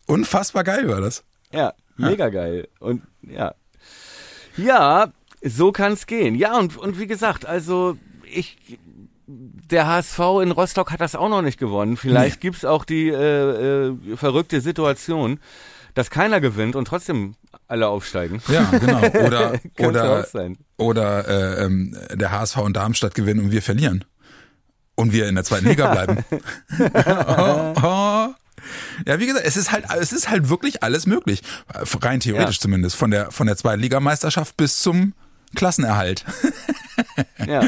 [0.06, 1.22] Unfassbar geil war das.
[1.52, 2.30] Ja, mega ja.
[2.30, 2.68] geil.
[2.80, 3.54] Und ja.
[4.56, 6.34] Ja, so kann's gehen.
[6.34, 8.58] Ja, und, und wie gesagt, also ich,
[9.28, 11.98] der HSV in Rostock hat das auch noch nicht gewonnen.
[11.98, 12.40] Vielleicht nee.
[12.40, 15.38] gibt's auch die äh, äh, verrückte Situation,
[15.92, 17.34] dass keiner gewinnt und trotzdem
[17.66, 18.40] alle aufsteigen.
[18.48, 19.00] Ja, genau.
[19.26, 20.26] Oder oder
[20.78, 24.04] oder äh, ähm, der HSV und Darmstadt gewinnen und wir verlieren
[24.94, 26.24] und wir in der zweiten Liga bleiben.
[26.78, 28.34] oh, oh.
[29.06, 31.42] Ja, wie gesagt, es ist halt, es ist halt wirklich alles möglich.
[31.68, 32.62] Rein theoretisch ja.
[32.62, 32.96] zumindest.
[32.96, 35.14] Von der, von der zweiten Ligameisterschaft bis zum
[35.54, 36.24] Klassenerhalt.
[37.46, 37.62] ja.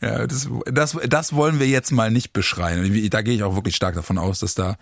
[0.00, 3.10] Ja, das, das, das wollen wir jetzt mal nicht beschreien.
[3.10, 4.76] Da gehe ich auch wirklich stark davon aus, dass da,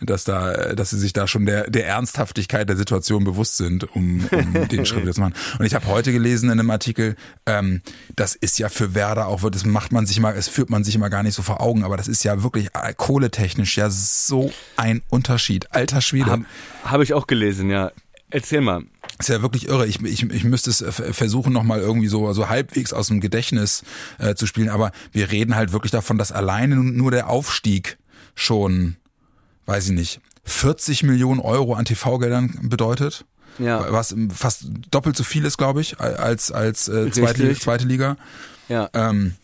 [0.00, 4.26] dass da, dass sie sich da schon der, der Ernsthaftigkeit der Situation bewusst sind, um,
[4.32, 5.34] um den Schritt zu machen.
[5.58, 7.82] Und ich habe heute gelesen in einem Artikel, ähm,
[8.16, 10.94] das ist ja für Werder auch, das macht man sich mal, es führt man sich
[10.94, 14.50] immer gar nicht so vor Augen, aber das ist ja wirklich äh, kohletechnisch ja so
[14.76, 15.72] ein Unterschied.
[15.72, 16.30] Alter Schwede.
[16.30, 16.44] Habe
[16.84, 17.92] hab ich auch gelesen, ja.
[18.30, 18.84] Erzähl mal.
[19.18, 19.86] Ist ja wirklich irre.
[19.86, 23.84] Ich, ich, ich müsste es versuchen, nochmal irgendwie so, so halbwegs aus dem Gedächtnis
[24.18, 24.68] äh, zu spielen.
[24.68, 27.96] Aber wir reden halt wirklich davon, dass alleine nur der Aufstieg
[28.34, 28.96] schon,
[29.66, 33.24] weiß ich nicht, 40 Millionen Euro an TV-Geldern bedeutet.
[33.58, 33.92] Ja.
[33.92, 37.60] Was fast doppelt so viel ist, glaube ich, als, als äh, zweite, Richtig.
[37.62, 38.16] zweite Liga.
[38.68, 38.90] Ja.
[38.94, 39.36] Ähm,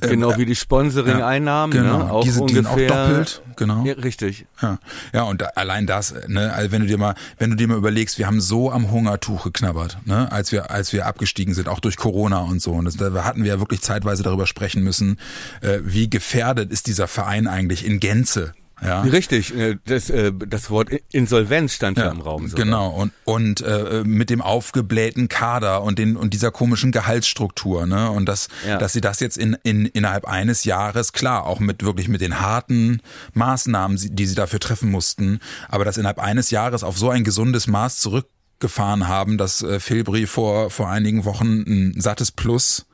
[0.00, 2.10] Genau äh, wie die Sponsoring-Einnahmen, genau, ne?
[2.10, 3.06] auch diese gehen auch ungefähr.
[3.06, 3.84] doppelt, genau.
[3.84, 4.46] Ja, richtig.
[4.60, 4.78] Ja,
[5.12, 8.18] ja und allein das, ne, also wenn du dir mal, wenn du dir mal überlegst,
[8.18, 11.96] wir haben so am Hungertuch geknabbert, ne, als wir, als wir abgestiegen sind, auch durch
[11.96, 12.72] Corona und so.
[12.72, 15.16] Und das, da hatten wir ja wirklich zeitweise darüber sprechen müssen,
[15.60, 18.54] äh, wie gefährdet ist dieser Verein eigentlich in Gänze.
[18.80, 19.00] Ja.
[19.02, 22.48] Richtig, äh, das, äh, das Wort Insolvenz stand ja, im Raum.
[22.48, 22.64] Sogar.
[22.64, 28.10] Genau, und, und äh, mit dem aufgeblähten Kader und, den, und dieser komischen Gehaltsstruktur, ne?
[28.10, 28.78] Und das, Ja.
[28.78, 32.40] dass sie das jetzt in, in, innerhalb eines Jahres, klar, auch mit wirklich mit den
[32.40, 33.00] harten
[33.34, 37.66] Maßnahmen, die sie dafür treffen mussten, aber das innerhalb eines Jahres auf so ein gesundes
[37.66, 42.86] Maß zurückgefahren haben, dass äh, Filbri vor, vor einigen Wochen ein sattes Plus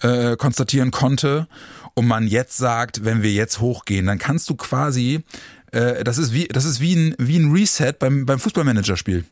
[0.00, 1.48] äh, konstatieren konnte
[1.98, 5.24] und man jetzt sagt, wenn wir jetzt hochgehen, dann kannst du quasi,
[5.72, 9.24] äh, das ist wie, das ist wie ein, wie ein Reset beim, beim Fußballmanagerspiel.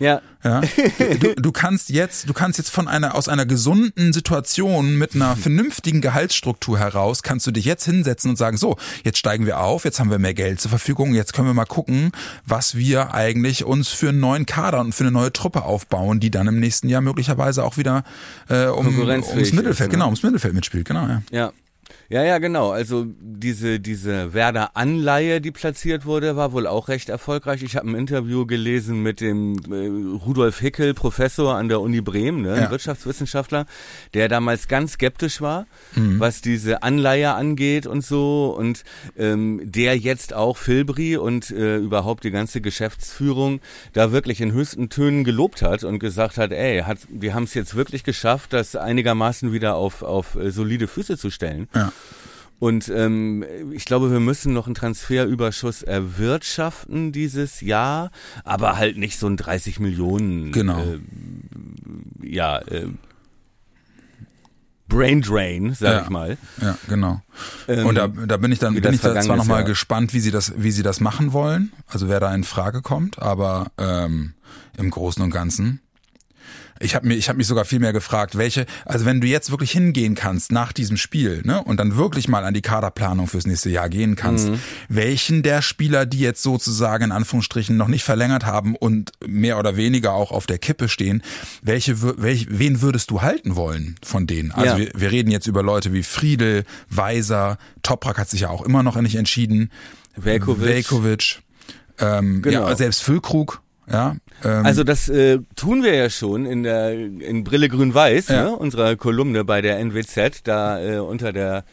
[0.00, 0.60] Ja, Ja,
[1.20, 5.36] du, du kannst jetzt, du kannst jetzt von einer aus einer gesunden Situation mit einer
[5.38, 9.84] vernünftigen Gehaltsstruktur heraus, kannst du dich jetzt hinsetzen und sagen, so, jetzt steigen wir auf,
[9.84, 12.10] jetzt haben wir mehr Geld zur Verfügung, jetzt können wir mal gucken,
[12.44, 16.30] was wir eigentlich uns für einen neuen Kader und für eine neue Truppe aufbauen, die
[16.30, 18.02] dann im nächsten Jahr möglicherweise auch wieder
[18.48, 19.88] äh, um, ums Mittelfeld, ist, ne?
[19.88, 21.22] genau, ums Mittelfeld mitspielt, genau, ja.
[21.30, 21.52] ja.
[22.08, 22.70] Ja, ja, genau.
[22.70, 27.62] Also diese diese Werder Anleihe, die platziert wurde, war wohl auch recht erfolgreich.
[27.62, 32.42] Ich habe ein Interview gelesen mit dem äh, Rudolf Hickel, Professor an der Uni Bremen,
[32.42, 32.70] ne, Ja.
[32.70, 33.66] Wirtschaftswissenschaftler,
[34.12, 38.84] der damals ganz skeptisch war, was diese Anleihe angeht und so und
[39.16, 43.60] ähm, der jetzt auch Filbri und äh, überhaupt die ganze Geschäftsführung
[43.92, 47.54] da wirklich in höchsten Tönen gelobt hat und gesagt hat, ey, hat, wir haben es
[47.54, 51.68] jetzt wirklich geschafft, das einigermaßen wieder auf auf äh, solide Füße zu stellen.
[51.74, 51.92] Ja.
[52.58, 58.10] Und ähm, ich glaube, wir müssen noch einen Transferüberschuss erwirtschaften dieses Jahr,
[58.44, 60.52] aber halt nicht so ein 30 Millionen.
[60.52, 60.80] Genau.
[60.80, 60.98] Äh,
[62.22, 62.86] ja, äh,
[64.86, 66.02] Brain Drain, sag Ja.
[66.02, 66.36] ich mal.
[66.60, 67.20] Ja, genau.
[67.68, 69.68] Ähm, und da, da bin ich dann bin ich da zwar nochmal Jahr.
[69.68, 73.18] gespannt, wie sie das, wie sie das machen wollen, also wer da in Frage kommt,
[73.18, 74.34] aber ähm,
[74.76, 75.80] im Großen und Ganzen.
[76.80, 79.50] Ich habe mir, ich habe mich sogar viel mehr gefragt, welche, also wenn du jetzt
[79.50, 83.46] wirklich hingehen kannst nach diesem Spiel, ne, und dann wirklich mal an die Kaderplanung fürs
[83.46, 84.60] nächste Jahr gehen kannst, Mhm.
[84.88, 89.76] welchen der Spieler, die jetzt sozusagen in Anführungsstrichen noch nicht verlängert haben und mehr oder
[89.76, 91.22] weniger auch auf der Kippe stehen,
[91.62, 94.50] welche, welch, wen würdest du halten wollen von denen?
[94.50, 94.78] Also Ja.
[94.78, 98.82] wir, wir reden jetzt über Leute wie Friedel, Weiser, Toprak hat sich ja auch immer
[98.82, 99.70] noch nicht entschieden,
[100.16, 100.66] Velkovic.
[100.66, 101.38] Velkovic
[101.98, 102.68] ähm, Genau.
[102.68, 104.16] ja, selbst Füllkrug, ja.
[104.44, 108.44] Ähm, Also das äh, tun wir ja schon in der in Brille Grün-Weiß, Ja.
[108.44, 111.64] ne, unserer Kolumne bei der NWZ, da äh, unter der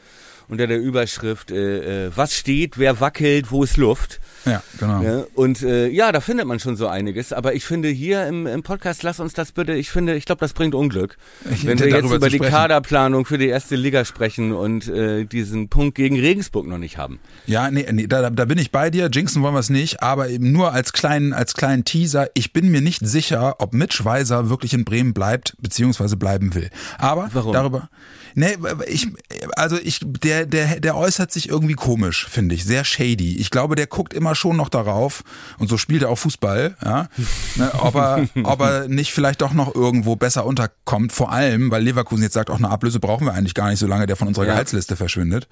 [0.48, 4.20] unter der Überschrift äh, äh, Was steht, wer wackelt, wo ist Luft?
[4.46, 5.02] Ja, genau.
[5.02, 7.34] Ja, und äh, ja, da findet man schon so einiges.
[7.34, 10.40] Aber ich finde hier im, im Podcast, lass uns das bitte, ich finde, ich glaube,
[10.40, 11.18] das bringt Unglück.
[11.52, 12.52] Ich- Wenn wir jetzt über die sprechen.
[12.52, 17.20] Kaderplanung für die erste Liga sprechen und äh, diesen Punkt gegen Regensburg noch nicht haben.
[17.46, 19.10] Ja, nee, nee da, da bin ich bei dir.
[19.12, 22.28] Jinxen wollen wir es nicht, aber eben nur als kleinen, als kleinen Teaser.
[22.34, 26.70] Ich bin mir nicht sicher, ob Mitch Weiser wirklich in Bremen bleibt, beziehungsweise bleiben will.
[26.98, 27.54] Aber Warum?
[27.54, 27.90] darüber.
[28.36, 29.08] Nee, ich,
[29.56, 32.66] also ich, der, der, der äußert sich irgendwie komisch, finde ich.
[32.66, 33.38] Sehr shady.
[33.38, 35.24] Ich glaube, der guckt immer schon noch darauf,
[35.60, 37.10] und so spielt er auch Fußball, ja,
[37.56, 41.12] ne, ob er, ob er nicht vielleicht doch noch irgendwo besser unterkommt.
[41.12, 44.08] Vor allem, weil Leverkusen jetzt sagt, auch eine Ablöse brauchen wir eigentlich gar nicht, solange
[44.08, 44.52] der von unserer Ja.
[44.54, 45.48] Gehaltsliste verschwindet.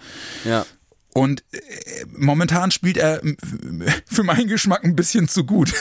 [0.46, 0.66] Ja.
[1.14, 1.60] Und äh,
[2.16, 3.22] momentan spielt er
[4.06, 5.74] für meinen Geschmack ein bisschen zu gut.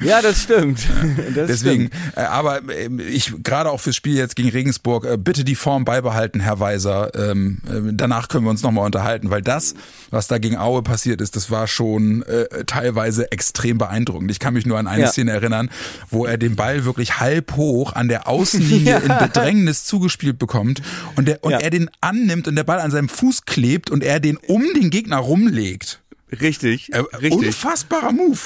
[0.00, 0.80] Ja, das stimmt.
[1.34, 2.16] Das Deswegen, Stimmt.
[2.16, 5.84] äh, aber äh, ich gerade auch fürs Spiel jetzt gegen Regensburg, äh, bitte die Form
[5.84, 7.12] beibehalten, Herr Weiser.
[7.14, 9.74] Ähm, äh, danach können wir uns nochmal unterhalten, weil das,
[10.10, 12.24] was da gegen Aue passiert ist, das war schon
[12.66, 14.30] teilweise extrem beeindruckend.
[14.30, 15.08] Ich kann mich nur an eine Ja.
[15.08, 15.70] Szene erinnern,
[16.10, 18.98] wo er den Ball wirklich halb hoch an der Außenlinie Ja.
[18.98, 20.82] in Bedrängnis zugespielt bekommt
[21.16, 21.58] und, der, und Ja.
[21.58, 24.90] er den annimmt und der Ball an seinem Fuß klebt und er den um den
[24.90, 26.00] Gegner rumlegt.
[26.40, 27.32] Richtig, Äh, richtig.
[27.32, 28.38] Unfassbarer Move.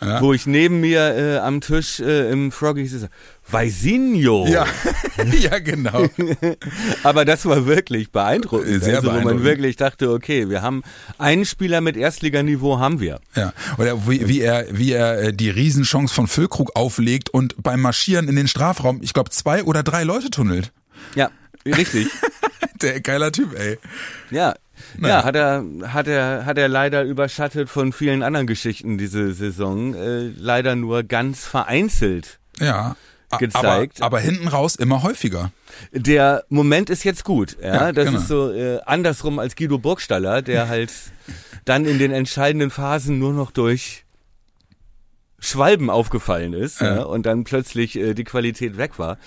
[0.00, 0.20] Ja.
[0.20, 3.08] Wo ich neben mir äh, am Tisch äh, im Froggy sitze.
[3.50, 4.46] Weisinho.
[4.46, 4.66] Ja,
[5.40, 6.06] ja genau.
[7.02, 8.84] Aber das war wirklich beeindruckend.
[8.84, 9.44] Sehr also, wo man beeindruckend.
[9.44, 10.82] wirklich dachte, okay, wir haben
[11.18, 13.20] einen Spieler mit Erstliganiveau haben wir.
[13.34, 13.52] Ja.
[13.78, 18.28] Oder wie, wie er, wie er äh, die Riesenchance von Füllkrug auflegt und beim Marschieren
[18.28, 20.72] in den Strafraum, ich glaube, zwei oder drei Leute tunnelt.
[21.14, 21.30] Ja,
[21.66, 22.08] richtig.
[22.82, 23.78] Der geiler Typ, ey.
[24.30, 24.54] Ja.
[24.96, 25.18] Naja.
[25.18, 29.94] Ja, hat er, hat er, hat er leider überschattet von vielen anderen Geschichten diese Saison.
[29.94, 32.38] Äh, leider nur ganz vereinzelt.
[32.58, 32.96] Ja.
[33.38, 34.00] Gezeigt.
[34.00, 35.52] Aber, aber hinten raus immer häufiger.
[35.92, 37.58] Der Moment ist jetzt gut.
[37.60, 38.18] Ja, Ja, das genau.
[38.18, 40.92] ist so äh, andersrum als Guido Burgstaller, der halt
[41.66, 44.04] dann in den entscheidenden Phasen nur noch durch
[45.40, 46.96] Schwalben aufgefallen ist ja.
[46.96, 49.18] Ja, und dann plötzlich äh, die Qualität weg war.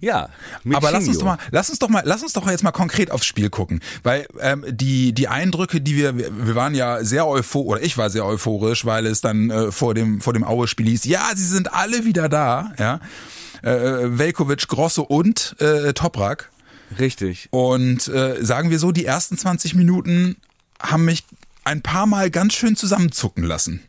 [0.00, 0.28] Ja,
[0.72, 3.10] aber lass uns doch mal, lass uns doch mal, lass uns doch jetzt mal konkret
[3.10, 7.68] aufs Spiel gucken, weil ähm, die die Eindrücke, die wir, wir waren ja sehr euphorisch
[7.68, 11.04] oder ich war sehr euphorisch, weil es dann äh, vor dem vor dem Aue-Spiel hieß,
[11.04, 13.00] ja, sie sind alle wieder da, ja,
[13.62, 16.50] äh, Velkovic, Grosso und äh, Toprak.
[16.98, 17.48] Richtig.
[17.50, 20.36] Und äh, sagen wir so, die ersten 20 Minuten
[20.80, 21.24] haben mich
[21.64, 23.82] ein paar Mal ganz schön zusammenzucken lassen.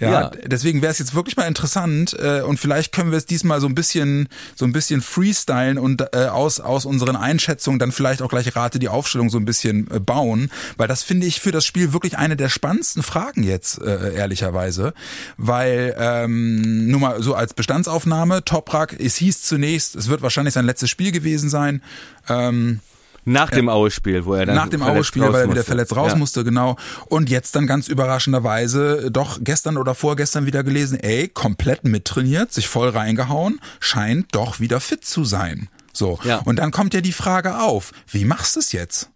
[0.00, 0.30] Ja, ja.
[0.46, 3.68] deswegen wäre es jetzt wirklich mal interessant äh, und vielleicht können wir es diesmal so
[3.68, 8.28] ein bisschen so ein bisschen freestylen und äh, aus aus unseren Einschätzungen dann vielleicht auch
[8.28, 11.64] gleich Rate die Aufstellung so ein bisschen äh, bauen, weil das finde ich für das
[11.64, 14.92] Spiel wirklich eine der spannendsten Fragen jetzt äh, ehrlicherweise,
[15.36, 20.66] weil ähm, nur mal so als Bestandsaufnahme Toprak, es hieß zunächst, es wird wahrscheinlich sein
[20.66, 21.82] letztes Spiel gewesen sein.
[22.28, 22.80] Ähm,
[23.24, 26.18] nach dem Aue-Spiel, wo er dann Nach dem Aue-Spiel, weil er wieder verletzt raus ja.
[26.18, 26.76] musste, genau.
[27.06, 32.68] Und jetzt dann ganz überraschenderweise doch gestern oder vorgestern wieder gelesen, ey, komplett mittrainiert, sich
[32.68, 35.68] voll reingehauen, scheint doch wieder fit zu sein.
[35.92, 36.18] So.
[36.24, 36.38] Ja.
[36.38, 39.10] Und dann kommt ja die Frage auf, wie machst du es jetzt?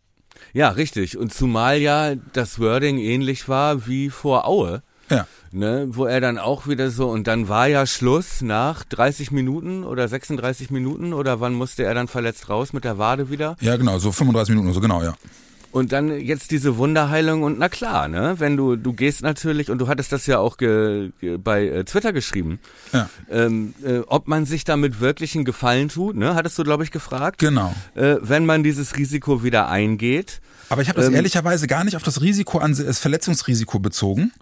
[0.52, 1.18] Ja, richtig.
[1.18, 4.82] Und zumal ja das Wording ähnlich war wie vor Aue.
[5.10, 9.30] Ja ne, wo er dann auch wieder so, und dann war ja Schluss nach 30
[9.30, 13.56] Minuten oder 36 Minuten oder wann musste er dann verletzt raus mit der Wade wieder?
[13.60, 15.14] Ja, genau, so 35 Minuten, so genau, ja.
[15.72, 19.78] Und dann jetzt diese Wunderheilung und na klar, ne, wenn du du gehst natürlich und
[19.78, 22.60] du hattest das ja auch ge, ge, bei äh, Twitter geschrieben,
[22.94, 23.10] ja.
[23.30, 26.92] ähm, äh, ob man sich damit wirklich einen Gefallen tut, ne, hattest du glaube ich
[26.92, 27.38] gefragt.
[27.38, 27.74] Genau.
[27.94, 30.40] Äh, wenn man dieses Risiko wieder eingeht.
[30.68, 34.32] Aber ich habe das ähm, ehrlicherweise gar nicht auf das Risiko an das Verletzungsrisiko bezogen,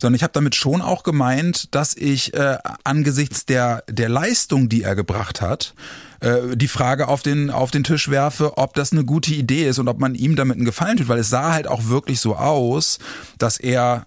[0.00, 4.82] sondern ich habe damit schon auch gemeint, dass ich äh, angesichts der der Leistung, die
[4.82, 5.74] er gebracht hat,
[6.20, 9.78] äh, die Frage auf den auf den Tisch werfe, ob das eine gute Idee ist
[9.78, 12.36] und ob man ihm damit einen Gefallen tut, weil es sah halt auch wirklich so
[12.36, 12.98] aus,
[13.38, 14.04] dass er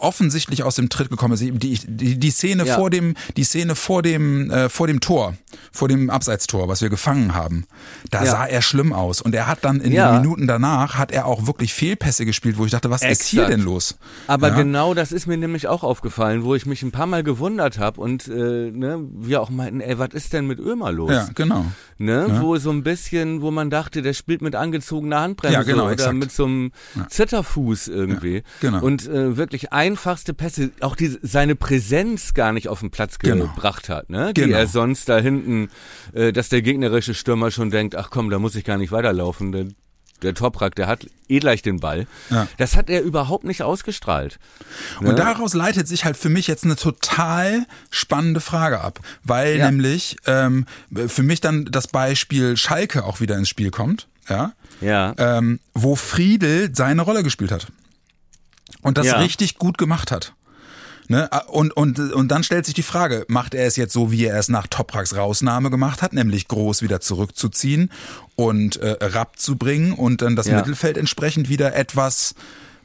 [0.00, 1.40] offensichtlich aus dem Tritt gekommen ist.
[1.40, 2.74] Die, die, die Szene ja.
[2.74, 5.34] vor dem, die Szene vor dem, äh, vor dem Tor,
[5.70, 7.66] vor dem Abseitstor, was wir gefangen haben,
[8.10, 8.30] da ja.
[8.30, 9.22] sah er schlimm aus.
[9.22, 10.12] Und er hat dann in ja.
[10.12, 13.20] den Minuten danach, hat er auch wirklich Fehlpässe gespielt, wo ich dachte, was Exakt.
[13.20, 13.96] ist hier denn los?
[14.26, 17.78] Aber genau das ist mir nämlich auch aufgefallen, wo ich mich ein paar Mal gewundert
[17.78, 21.12] habe und äh, ne, wir auch meinten, ey, was ist denn mit Ömer los?
[21.12, 21.64] Ja, genau.
[21.98, 25.84] Ne, wo so ein bisschen, wo man dachte, der spielt mit angezogener Handbremse ja, genau,
[25.84, 26.16] oder exakt.
[26.16, 26.72] mit so einem
[27.08, 28.42] Zitterfuß irgendwie.
[28.60, 28.82] genau.
[28.82, 33.46] Und äh, wirklich einfachste Pässe, auch die, seine Präsenz gar nicht auf den Platz genau.
[33.46, 34.32] gebracht hat, ne?
[34.32, 34.56] Die genau.
[34.56, 35.68] er sonst da hinten,
[36.14, 39.52] äh, dass der gegnerische Stürmer schon denkt, ach komm, da muss ich gar nicht weiterlaufen.
[39.52, 39.66] Der,
[40.22, 42.06] der Toprak, der hat eh gleich den Ball.
[42.30, 42.48] Ja.
[42.56, 44.38] Das hat er überhaupt nicht ausgestrahlt.
[45.00, 45.10] Ne?
[45.10, 49.70] Und daraus leitet sich halt für mich jetzt eine total spannende Frage ab, weil ja.
[49.70, 50.64] nämlich ähm,
[51.06, 55.14] für mich dann das Beispiel Schalke auch wieder ins Spiel kommt, ja, ja.
[55.18, 57.68] Ähm, wo Friedel seine Rolle gespielt hat
[58.86, 59.18] und das ja.
[59.18, 60.34] richtig gut gemacht hat.
[61.08, 61.28] Ne?
[61.48, 64.38] Und, und, und dann stellt sich die Frage, macht er es jetzt so, wie er
[64.38, 67.92] es nach Topraks Rausnahme gemacht hat, nämlich groß wieder zurückzuziehen
[68.34, 70.56] und äh, Rapp zu bringen und dann das ja.
[70.56, 72.34] Mittelfeld entsprechend wieder etwas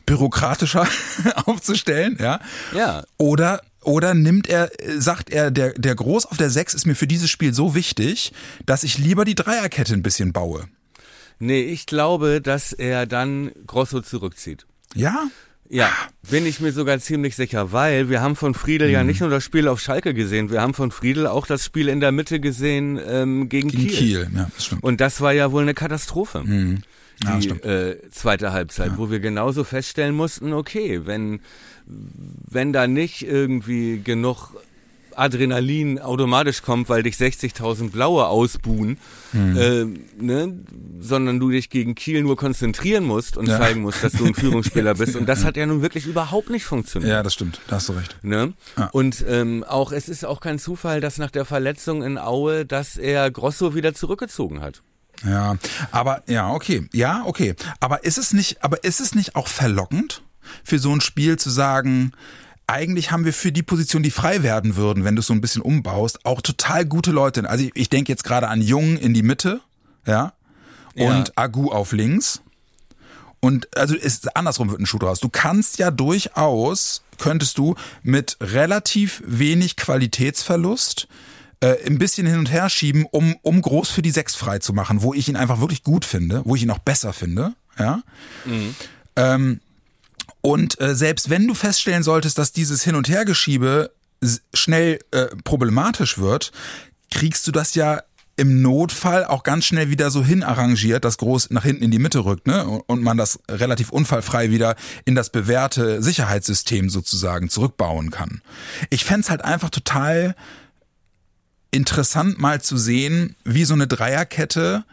[0.05, 0.87] bürokratischer
[1.45, 2.39] aufzustellen, ja?
[2.75, 3.03] Ja.
[3.17, 7.07] Oder oder nimmt er, sagt er, der, der Groß auf der 6 ist mir für
[7.07, 8.31] dieses Spiel so wichtig,
[8.67, 10.67] dass ich lieber die Dreierkette ein bisschen baue?
[11.39, 14.67] Nee, ich glaube, dass er dann Grosso zurückzieht.
[14.93, 15.25] Ja?
[15.73, 15.89] Ja,
[16.29, 18.93] bin ich mir sogar ziemlich sicher, weil wir haben von Friedel mhm.
[18.93, 21.87] ja nicht nur das Spiel auf Schalke gesehen, wir haben von Friedel auch das Spiel
[21.87, 23.89] in der Mitte gesehen ähm, gegen, gegen Kiel.
[23.89, 24.31] Kiel.
[24.35, 24.83] Ja, das stimmt.
[24.83, 26.43] Und das war ja wohl eine Katastrophe.
[26.43, 26.81] Mhm.
[27.23, 28.97] Ja, die äh, zweite Halbzeit, ja.
[28.97, 31.39] wo wir genauso feststellen mussten, okay, wenn
[31.85, 34.53] wenn da nicht irgendwie genug
[35.17, 38.97] Adrenalin automatisch kommt, weil dich 60.000 Blaue ausbuhen,
[39.31, 39.57] hm.
[39.57, 40.59] äh, ne?
[40.99, 43.57] sondern du dich gegen Kiel nur konzentrieren musst und ja.
[43.57, 45.15] zeigen musst, dass du ein Führungsspieler bist.
[45.15, 47.11] Und das hat ja nun wirklich überhaupt nicht funktioniert.
[47.11, 48.17] Ja, das stimmt, da hast du recht.
[48.23, 48.53] Ne?
[48.77, 48.89] Ja.
[48.91, 52.97] Und ähm, auch es ist auch kein Zufall, dass nach der Verletzung in Aue, dass
[52.97, 54.81] er Grosso wieder zurückgezogen hat.
[55.25, 55.57] Ja,
[55.91, 57.55] aber ja, okay, ja, okay.
[57.79, 60.23] Aber ist es nicht, aber ist es nicht auch verlockend
[60.63, 62.13] für so ein Spiel zu sagen,
[62.71, 65.41] eigentlich haben wir für die Position, die frei werden würden, wenn du es so ein
[65.41, 67.47] bisschen umbaust, auch total gute Leute.
[67.49, 69.61] Also ich, ich denke jetzt gerade an Jung in die Mitte,
[70.07, 70.33] ja,
[70.95, 71.33] und ja.
[71.35, 72.41] Agu auf links.
[73.41, 75.19] Und also ist andersrum wird ein Schuh draus.
[75.19, 81.07] Du kannst ja durchaus, könntest du mit relativ wenig Qualitätsverlust
[81.59, 84.73] äh, ein bisschen hin und her schieben, um, um groß für die Sechs frei zu
[84.73, 87.53] machen, wo ich ihn einfach wirklich gut finde, wo ich ihn auch besser finde.
[87.79, 88.03] Ja.
[88.45, 88.75] Mhm.
[89.15, 89.59] Ähm,
[90.41, 93.91] und äh, selbst wenn du feststellen solltest, dass dieses Hin- und Hergeschiebe
[94.53, 96.51] schnell äh, problematisch wird,
[97.09, 98.01] kriegst du das ja
[98.37, 101.99] im Notfall auch ganz schnell wieder so hin arrangiert, dass Groß nach hinten in die
[101.99, 102.65] Mitte rückt, ne?
[102.65, 104.75] Und man das relativ unfallfrei wieder
[105.05, 108.41] in das bewährte Sicherheitssystem sozusagen zurückbauen kann.
[108.89, 110.35] Ich fände halt einfach total
[111.71, 114.85] interessant mal zu sehen, wie so eine Dreierkette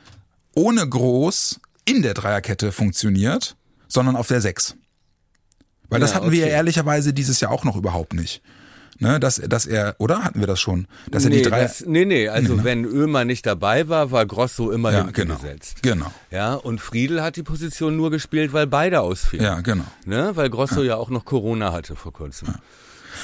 [0.54, 3.56] ohne Groß in der Dreierkette funktioniert,
[3.88, 4.76] sondern auf der Sechs.
[5.88, 6.54] Weil das Ja, hatten wir ja okay.
[6.54, 8.42] ehrlicherweise dieses Jahr auch noch überhaupt nicht.
[9.00, 10.88] Ne, dass, dass er, oder hatten wir das schon?
[11.08, 11.62] Dass nee, er die drei.
[11.62, 15.36] das, nee, nee, also wenn Ömer nicht dabei war, war Grosso immer ja, genau.
[15.36, 15.82] gesetzt.
[15.82, 16.10] Genau.
[16.32, 19.44] Ja, und Friedel hat die Position nur gespielt, weil beide ausfielen.
[19.44, 19.84] Ja, genau.
[20.04, 20.32] Ne?
[20.34, 20.96] Weil Grosso ja.
[20.96, 22.48] auch noch Corona hatte vor kurzem.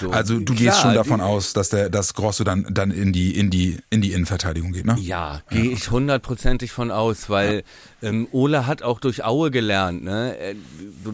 [0.01, 2.91] So, Also du klar, gehst schon davon die, aus, dass der, dass Grosso dann, dann
[2.91, 4.97] in die, in die, in die Innenverteidigung geht, ne?
[5.01, 7.63] Ja, gehe ich hundertprozentig von aus, weil
[8.03, 10.05] ähm, Ole hat auch durch Aue gelernt.
[10.05, 10.37] Ne?
[10.39, 10.55] Äh,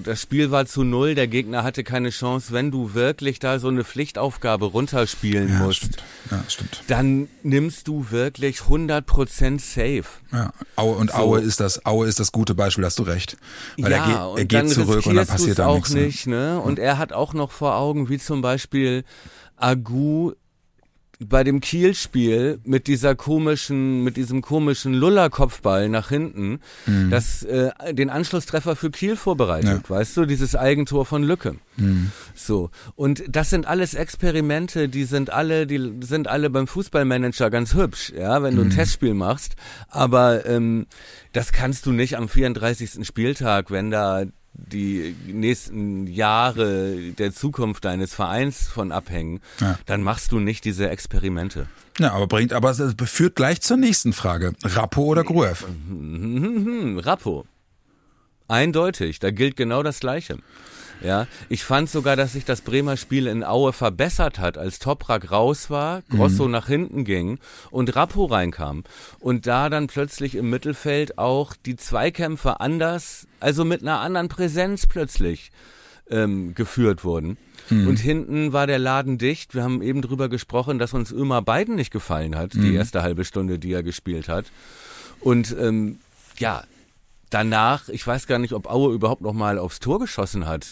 [0.05, 2.53] Das Spiel war zu null, der Gegner hatte keine Chance.
[2.53, 6.03] Wenn du wirklich da so eine Pflichtaufgabe runterspielen Ja, musst, stimmt.
[6.31, 6.83] Ja, stimmt.
[6.89, 10.05] dann nimmst du wirklich 100% safe.
[10.33, 10.53] Ja.
[10.77, 11.17] Aue und So.
[11.17, 13.37] Aue ist das, Aue ist das gute Beispiel, hast du recht.
[13.79, 15.91] Weil ja, er geht, er geht zurück und dann passiert da auch nichts.
[15.95, 16.01] ne?
[16.03, 16.61] nicht, ne?
[16.61, 18.70] Und er hat auch noch vor Augen, wie zum Beispiel
[19.57, 20.33] Agu
[21.23, 26.61] bei dem Kiel-Spiel mit dieser komischen, mit diesem komischen Luller-Kopfball nach hinten,
[27.11, 31.57] das äh, den Anschlusstreffer für Kiel vorbereitet, weißt du, dieses Eigentor von Lücke.
[32.35, 32.71] So.
[32.97, 38.15] Und das sind alles Experimente, die sind alle, die sind alle beim Fußballmanager ganz hübsch,
[38.17, 39.57] ja, wenn du ein Testspiel machst,
[39.89, 40.87] aber ähm,
[41.35, 43.07] das kannst du nicht am 34.
[43.07, 44.25] Spieltag, wenn da
[44.67, 49.79] die nächsten Jahre der Zukunft deines Vereins von abhängen, Ja.
[49.87, 51.67] dann machst du nicht diese Experimente.
[51.99, 52.81] Ja, aber bringt, aber es
[53.11, 54.53] führt gleich zur nächsten Frage.
[54.65, 55.65] Rappo oder Gruev?
[57.05, 57.47] Rappo.
[58.49, 60.39] Eindeutig, da gilt genau das Gleiche.
[61.03, 65.31] Ja, ich fand sogar, dass sich das Bremer Spiel in Aue verbessert hat, als Toprak
[65.31, 67.39] raus war, Grosso nach hinten ging
[67.71, 68.85] und Rappo reinkam.
[69.19, 74.87] Und da dann plötzlich im Mittelfeld auch die Zweikämpfe anders, also mit einer anderen Präsenz
[74.87, 75.51] plötzlich
[76.11, 77.39] ähm, geführt wurden.
[77.87, 79.55] Und hinten war der Laden dicht.
[79.55, 83.25] Wir haben eben drüber gesprochen, dass uns Ömer beiden nicht gefallen hat, die erste halbe
[83.25, 84.47] Stunde, die er gespielt hat.
[85.21, 85.99] Und ähm,
[86.39, 86.65] ja,
[87.31, 90.67] danach, ich weiß gar nicht, ob Aue überhaupt noch mal aufs Tor geschossen hat.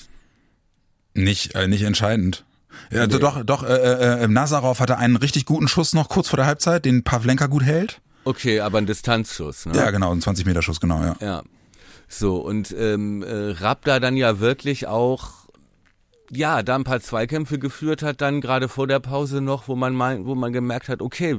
[1.18, 2.44] Nicht, äh, nicht entscheidend.
[2.90, 6.36] Ja, also doch, doch, äh, äh, Nazarov hatte einen richtig guten Schuss noch kurz vor
[6.36, 8.00] der Halbzeit, den Pavlenka gut hält.
[8.24, 9.66] Okay, aber ein Distanzschuss.
[9.66, 9.76] Ne?
[9.76, 11.16] Ja, genau, ein 20-Meter-Schuss, genau, ja.
[11.20, 11.42] Ja.
[12.08, 15.30] So, und ähm, äh, Rabda dann ja wirklich auch,
[16.30, 19.94] ja, da ein paar Zweikämpfe geführt hat, dann gerade vor der Pause noch, wo man
[19.94, 21.38] mein, wo man gemerkt hat, okay,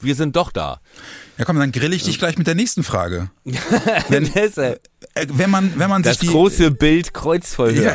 [0.00, 0.80] wir sind doch da.
[1.38, 3.30] Ja, komm, dann grill ich dich gleich mit der nächsten Frage.
[4.08, 4.76] Wenn, Das, äh,
[5.28, 7.72] wenn man, wenn man das sich die, große Bild kreuzverhör.
[7.82, 7.94] Ja,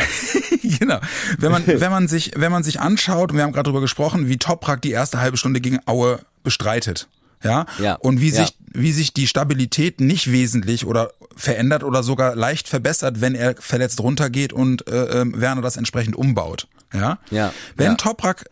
[0.79, 0.99] genau.
[1.37, 4.27] Wenn man, wenn man sich, wenn man sich anschaut, und wir haben gerade drüber gesprochen,
[4.27, 7.07] wie Toprak die erste halbe Stunde gegen Aue bestreitet.
[7.43, 7.65] Ja.
[7.79, 7.95] Ja.
[7.95, 8.43] Und wie Ja.
[8.45, 13.55] sich, wie sich die Stabilität nicht wesentlich oder verändert oder sogar leicht verbessert, wenn er
[13.59, 16.67] verletzt runtergeht und äh, ähm, Werner das entsprechend umbaut.
[16.93, 17.17] Ja.
[17.31, 17.53] Ja.
[17.75, 17.95] Wenn Ja.
[17.95, 18.45] Toprak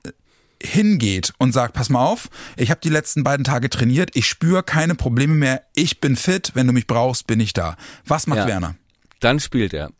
[0.61, 4.63] hingeht und sagt, pass mal auf, ich habe die letzten beiden Tage trainiert, ich spüre
[4.63, 7.77] keine Probleme mehr, ich bin fit, wenn du mich brauchst, bin ich da.
[8.05, 8.47] Was macht Ja.
[8.47, 8.75] Werner?
[9.21, 9.91] Dann spielt er.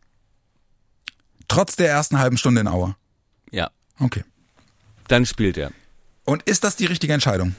[1.48, 2.94] Trotz der ersten halben Stunde in Aue.
[3.50, 4.24] Ja, Okay.
[5.08, 5.72] dann spielt er.
[6.24, 7.56] Und ist das die richtige Entscheidung?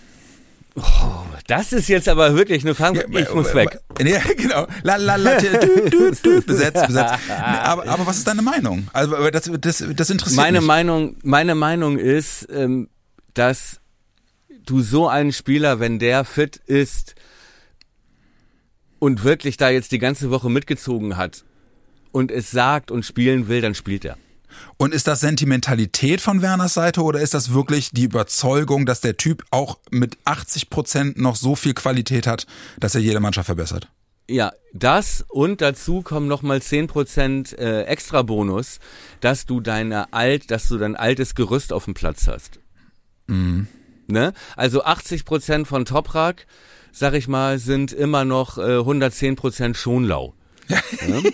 [1.48, 3.06] Das ist jetzt aber wirklich eine Frage.
[3.10, 3.80] Ich muss weg.
[4.02, 4.66] Ja, genau.
[4.84, 7.14] La, la, la, dü, dü, dü, besetzt, besetzt.
[7.30, 8.88] Aber, aber was ist deine Meinung?
[8.94, 10.68] Also das, das, das interessiert Meine mich.
[10.68, 12.90] Meinung, meine Meinung ist, ähm,
[13.36, 13.80] dass
[14.66, 17.14] du so einen Spieler, wenn der fit ist
[18.98, 21.44] und wirklich da jetzt die ganze Woche mitgezogen hat
[22.12, 24.18] und es sagt und spielen will, dann spielt er.
[24.78, 29.18] Und ist das Sentimentalität von Werners Seite oder ist das wirklich die Überzeugung, dass der
[29.18, 32.48] Typ auch mit 80 Prozent noch so viel Qualität hat,
[32.80, 33.90] dass er jede Mannschaft verbessert?
[34.30, 38.80] Ja, das und dazu kommen nochmal 10% äh, extra Bonus,
[39.20, 42.60] dass du deine alt, dass du dein altes Gerüst auf dem Platz hast.
[44.08, 44.34] Ne?
[44.56, 46.46] Also 80% von Toprak,
[46.92, 50.34] sag ich mal, sind immer noch äh, 110% Schonlau.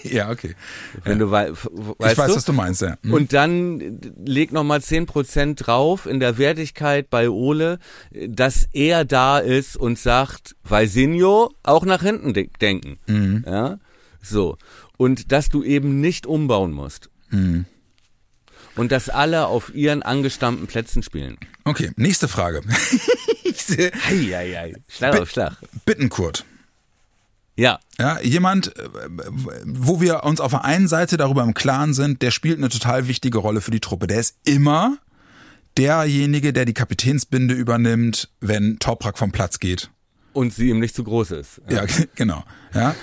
[0.04, 0.56] Ja, okay.
[1.04, 2.36] Wenn du wei weißt ich weiß, du?
[2.36, 2.98] was du meinst, ja.
[3.04, 3.14] Hm.
[3.14, 3.92] Und dann äh,
[4.26, 7.80] leg nochmal 10% drauf in der Wertigkeit bei Ole,
[8.12, 12.98] dass er da ist und sagt, Valsinho auch nach hinten de denken.
[13.08, 13.44] Mhm.
[13.46, 13.80] Ja,
[14.22, 14.58] so.
[14.98, 17.10] Und dass du eben nicht umbauen musst.
[17.30, 17.66] Mhm.
[18.76, 21.38] Und dass alle auf ihren angestammten Plätzen spielen.
[21.64, 22.62] Okay, nächste Frage.
[23.44, 24.76] ich sehe, Eieiei.
[24.88, 25.58] Schlag auf Schlag.
[25.86, 26.46] Bittenkurt.
[27.58, 28.88] Ja, Ja, jemand, äh,
[29.66, 33.08] wo wir uns auf der einen Seite darüber im Klaren sind, der spielt eine total
[33.08, 34.06] wichtige Rolle für die Truppe.
[34.08, 34.98] Der ist immer
[35.76, 39.90] derjenige, der die Kapitänsbinde übernimmt, wenn Toprak vom Platz geht.
[40.34, 41.62] Und sie ihm nicht zu groß ist.
[41.70, 41.86] Ja,
[42.16, 42.44] genau.
[42.76, 42.96] Ja.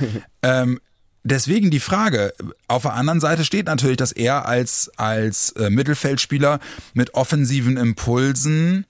[0.42, 0.80] ähm,
[1.24, 2.32] deswegen die Frage,
[2.68, 6.60] auf der anderen Seite steht natürlich, dass er als, als äh, Mittelfeldspieler
[6.94, 8.86] mit offensiven Impulsen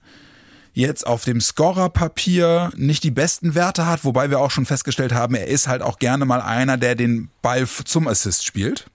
[0.75, 5.33] jetzt auf dem Scorerpapier nicht die besten Werte hat, wobei wir auch schon festgestellt haben,
[5.33, 8.85] er ist halt auch gerne mal einer, der den Ball zum Assist spielt.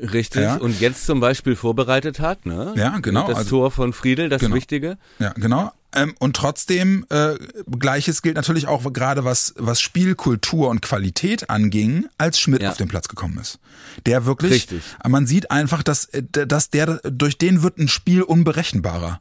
[0.00, 0.42] Richtig.
[0.42, 0.56] Ja.
[0.56, 2.72] Und jetzt zum Beispiel vorbereitet hat, ne?
[2.76, 3.28] Ja, genau.
[3.28, 4.56] Das also, Tor von Friedel, das genau.
[4.56, 4.96] Wichtige.
[5.18, 5.72] Ja, genau.
[5.92, 7.34] Ähm, und trotzdem, äh,
[7.78, 12.70] gleiches gilt natürlich auch gerade was, was Spielkultur und Qualität anging, als Schmidt ja.
[12.70, 13.58] auf den Platz gekommen ist.
[14.06, 14.82] Der wirklich, Richtig.
[15.06, 19.20] man sieht einfach, dass, äh, dass der, durch den wird ein Spiel unberechenbarer.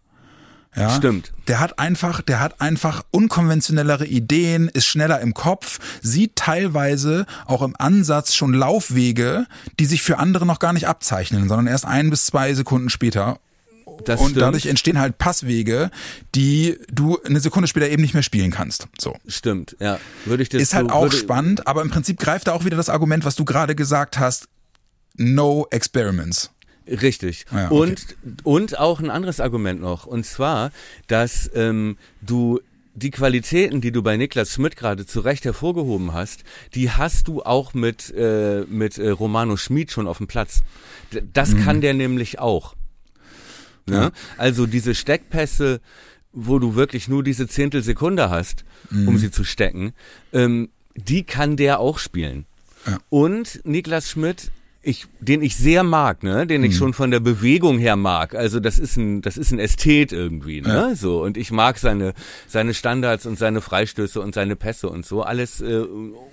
[0.75, 1.33] Ja, Stimmt.
[1.47, 7.63] Der hat einfach, der hat einfach unkonventionellere Ideen, ist schneller im Kopf, sieht teilweise auch
[7.63, 9.47] im Ansatz schon Laufwege,
[9.79, 13.39] die sich für andere noch gar nicht abzeichnen, sondern erst ein bis zwei Sekunden später.
[14.05, 14.41] Das und stimmt.
[14.41, 15.89] dadurch entstehen halt Passwege,
[16.35, 18.87] die du eine Sekunde später eben nicht mehr spielen kannst.
[18.99, 19.15] So.
[19.27, 19.99] Stimmt, ja.
[20.25, 22.77] Würde ich das Ist halt so, auch spannend, aber im Prinzip greift da auch wieder
[22.77, 24.47] das Argument, was du gerade gesagt hast.
[25.15, 26.51] No experiments.
[26.89, 27.45] Richtig.
[27.51, 27.75] Ah ja, okay.
[27.75, 30.05] Und, und auch ein anderes Argument noch.
[30.05, 30.71] Und zwar,
[31.07, 32.59] dass ähm, du
[32.95, 37.43] die Qualitäten, die du bei Niklas Schmidt gerade zu Recht hervorgehoben hast, die hast du
[37.43, 40.61] auch mit, äh, mit äh, Romano Schmid schon auf dem Platz.
[41.13, 41.63] D das Mhm.
[41.63, 42.75] kann der nämlich auch.
[43.85, 43.95] Ne?
[43.95, 44.11] Ja.
[44.37, 45.79] Also diese Steckpässe,
[46.33, 49.07] wo du wirklich nur diese Zehntelsekunde hast, Mhm.
[49.07, 49.93] um sie zu stecken,
[50.33, 52.45] ähm, die kann der auch spielen.
[52.85, 52.97] Ja.
[53.09, 54.51] Und Niklas Schmidt,
[54.89, 58.35] ich, den ich sehr mag, ne, den ich schon von der Bewegung her mag.
[58.35, 60.95] Also das ist ein, das ist ein Ästhet irgendwie, ne, Ja.
[60.95, 61.21] so.
[61.21, 62.13] Und ich mag seine,
[62.47, 65.83] seine Standards und seine Freistöße und seine Pässe und so, alles äh,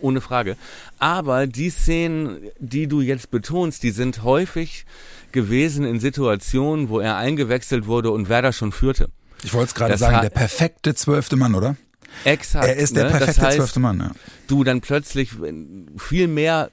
[0.00, 0.56] ohne Frage.
[0.98, 4.86] Aber die Szenen, die du jetzt betonst, die sind häufig
[5.32, 9.08] gewesen in Situationen, wo er eingewechselt wurde und Werder schon führte.
[9.44, 11.76] Ich wollte es gerade sagen, der perfekte zwölfte Mann, oder?
[12.24, 12.66] Exakt.
[12.66, 13.10] Er ist der ne?
[13.10, 14.12] perfekte das heißt, zwölfte Mann, ja.
[14.48, 15.32] du dann plötzlich
[15.98, 16.70] viel mehr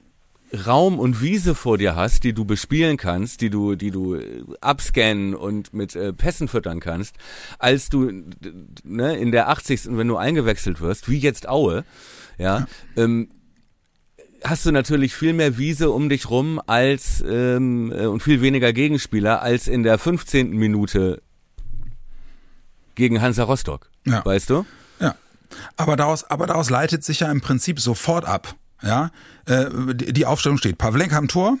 [0.66, 4.44] Raum und Wiese vor dir hast, die du bespielen kannst, die du, die du äh,
[4.60, 7.16] abscannen und mit äh, Pässen füttern kannst,
[7.58, 8.10] als du
[8.84, 9.96] ne, in der 80.
[9.96, 11.84] wenn du eingewechselt wirst, wie jetzt Aue,
[12.38, 13.30] ja, Ähm,
[14.42, 18.72] hast du natürlich viel mehr Wiese um dich rum als ähm, äh, und viel weniger
[18.72, 20.50] Gegenspieler als in der 15.
[20.50, 21.22] Minute
[22.94, 24.24] gegen Hansa Rostock, Ja.
[24.24, 24.66] weißt du?
[25.00, 25.14] Ja.
[25.76, 28.54] Aber daraus, aber daraus leitet sich ja im Prinzip sofort ab.
[28.82, 29.10] Ja,
[29.46, 30.78] äh, die die Aufstellung steht.
[30.78, 31.56] Pavlenka am Tor.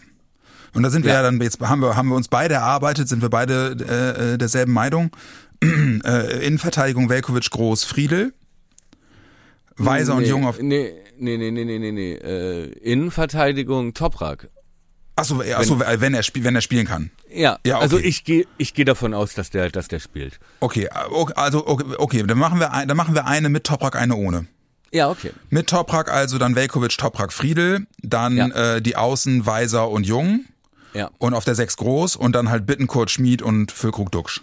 [0.74, 1.18] Und da sind wir Ja.
[1.18, 4.38] ja dann jetzt haben wir haben wir uns beide erarbeitet, sind wir beide äh, äh,
[4.38, 5.10] derselben Meinung.
[5.62, 8.32] äh, Innenverteidigung Velkovic Groß Friedel.
[9.76, 12.14] Weiser und nee, Jung auf Nee, nee, nee, nee, nee, nee, nee.
[12.14, 14.48] Äh, Innenverteidigung Toprak.
[15.16, 17.10] Achso, achso, wenn er spielt, wenn er spielen kann.
[17.32, 18.06] Ja, Ja, also okay.
[18.06, 20.40] ich gehe ich geh davon aus, dass der, dass der spielt.
[20.60, 23.64] Okay, äh, okay, also okay, okay, dann machen wir ein, dann machen wir eine mit
[23.64, 24.46] Toprak, eine ohne.
[24.94, 25.32] Ja, okay.
[25.50, 28.76] Mit Toprak also dann Velkovic, Toprak, Friedel, dann Ja.
[28.76, 30.44] äh, die Außen Weiser und Jung
[30.94, 31.10] Ja.
[31.18, 34.40] und auf der 6 groß und dann halt Bittenkurt, Schmid und Füllkrug Duxch.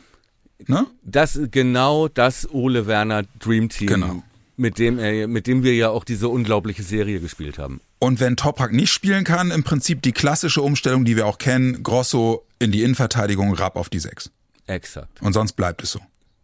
[0.68, 0.86] Ne?
[1.04, 4.24] Das genau das Ole Werner Dream Team, Genau.
[4.58, 7.80] mit dem er, mit dem wir ja auch diese unglaubliche Serie gespielt haben.
[8.00, 11.82] Und wenn Toprak nicht spielen kann, im Prinzip die klassische Umstellung, die wir auch kennen,
[11.82, 14.30] Grosso in die Innenverteidigung, Rapp auf die 6.
[14.68, 15.22] Exakt.
[15.22, 16.00] Und sonst bleibt es so.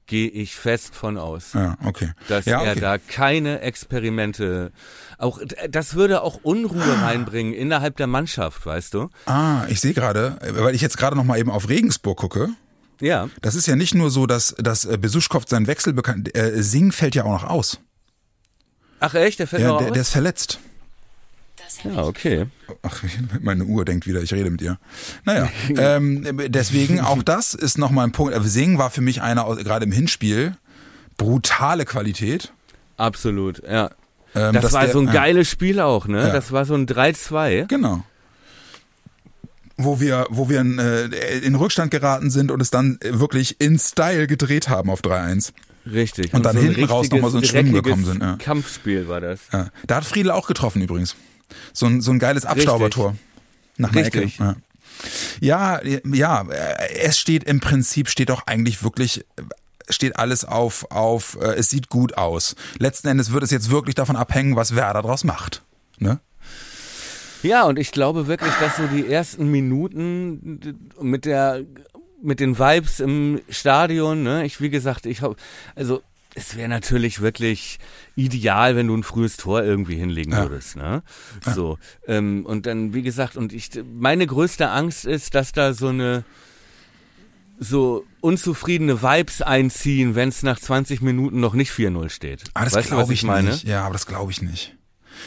[0.08, 1.51] Gehe ich fest von aus.
[1.53, 2.12] Ja, okay.
[2.30, 2.80] Dass ja, er okay.
[2.80, 4.72] da keine Experimente,
[5.18, 5.39] auch
[5.70, 9.10] das würde auch Unruhe reinbringen innerhalb der Mannschaft, weißt du?
[9.26, 12.49] Ah, ich sehe gerade, weil ich jetzt gerade noch mal eben auf Regensburg gucke.
[13.01, 16.64] Ja, Das ist ja nicht nur so, dass, dass äh, Besuschkow seinen Wechsel bekannt, äh,
[16.64, 17.80] Singh fällt ja auch noch aus.
[19.01, 19.93] ach echt, der fällt Ja, noch der, aus?
[19.93, 20.60] der ist verletzt.
[21.84, 22.45] Ja, okay.
[22.84, 23.03] Ach,
[23.41, 24.78] meine Uhr denkt wieder, ich rede mit ihr.
[25.26, 28.34] Naja, ähm, deswegen auch das ist nochmal ein Punkt.
[28.36, 30.55] Äh, Singh war für mich einer, gerade im Hinspiel,
[31.18, 32.51] brutale Qualität.
[32.97, 33.91] Absolut, ja.
[34.36, 36.20] Ähm, Das war der- so ein geiles Spiel auch, ne?
[36.20, 36.32] Ja.
[36.32, 37.68] Das war so ein 3-2.
[37.68, 38.03] Genau.
[39.80, 41.05] Wo wir, wo wir in, äh,
[41.39, 45.53] in Rückstand geraten sind und es dann wirklich in Style gedreht haben auf 3-1.
[45.86, 46.34] Richtig.
[46.34, 48.36] Und dann so ein hinten raus noch mal so ins richtiges, Schwimmen gekommen sind, ja.
[48.38, 49.39] Kampfspiel war das.
[49.53, 49.68] Ja.
[49.86, 51.15] Da hat Friedel auch getroffen übrigens.
[51.74, 53.16] So ein, so ein geiles Abstaubertor.
[53.78, 54.22] Nach einer Ecke.
[54.22, 54.39] Richtig.
[54.39, 54.56] Ja.
[55.39, 59.43] Ja, ja, äh, es steht im Prinzip, steht doch eigentlich wirklich, äh,
[59.89, 62.56] steht alles auf, auf, äh, es sieht gut aus.
[62.80, 65.64] Letzten Endes wird es jetzt wirklich davon abhängen, was Werder draus macht.
[66.00, 66.20] Ne?
[67.43, 70.60] Ja, und ich glaube wirklich, dass so die ersten Minuten
[71.00, 71.64] mit der
[72.20, 75.36] mit den Vibes im Stadion, ne, ich wie gesagt, ich hab,
[75.76, 76.02] also
[76.38, 77.80] es wäre natürlich wirklich
[78.16, 80.44] ideal, wenn du ein frühes Tor irgendwie hinlegen Ja.
[80.50, 81.02] würdest, ne?
[81.44, 81.78] So
[82.08, 86.24] ähm, und dann wie gesagt und ich meine größte Angst ist, dass da so eine
[87.60, 92.44] so unzufriedene Vibes einziehen, wenn es nach 20 Minuten noch nicht 4-0 steht.
[92.54, 93.50] Ah, das glaube ich, ich meine?
[93.50, 93.64] nicht.
[93.64, 94.77] Ja, aber das glaube ich nicht.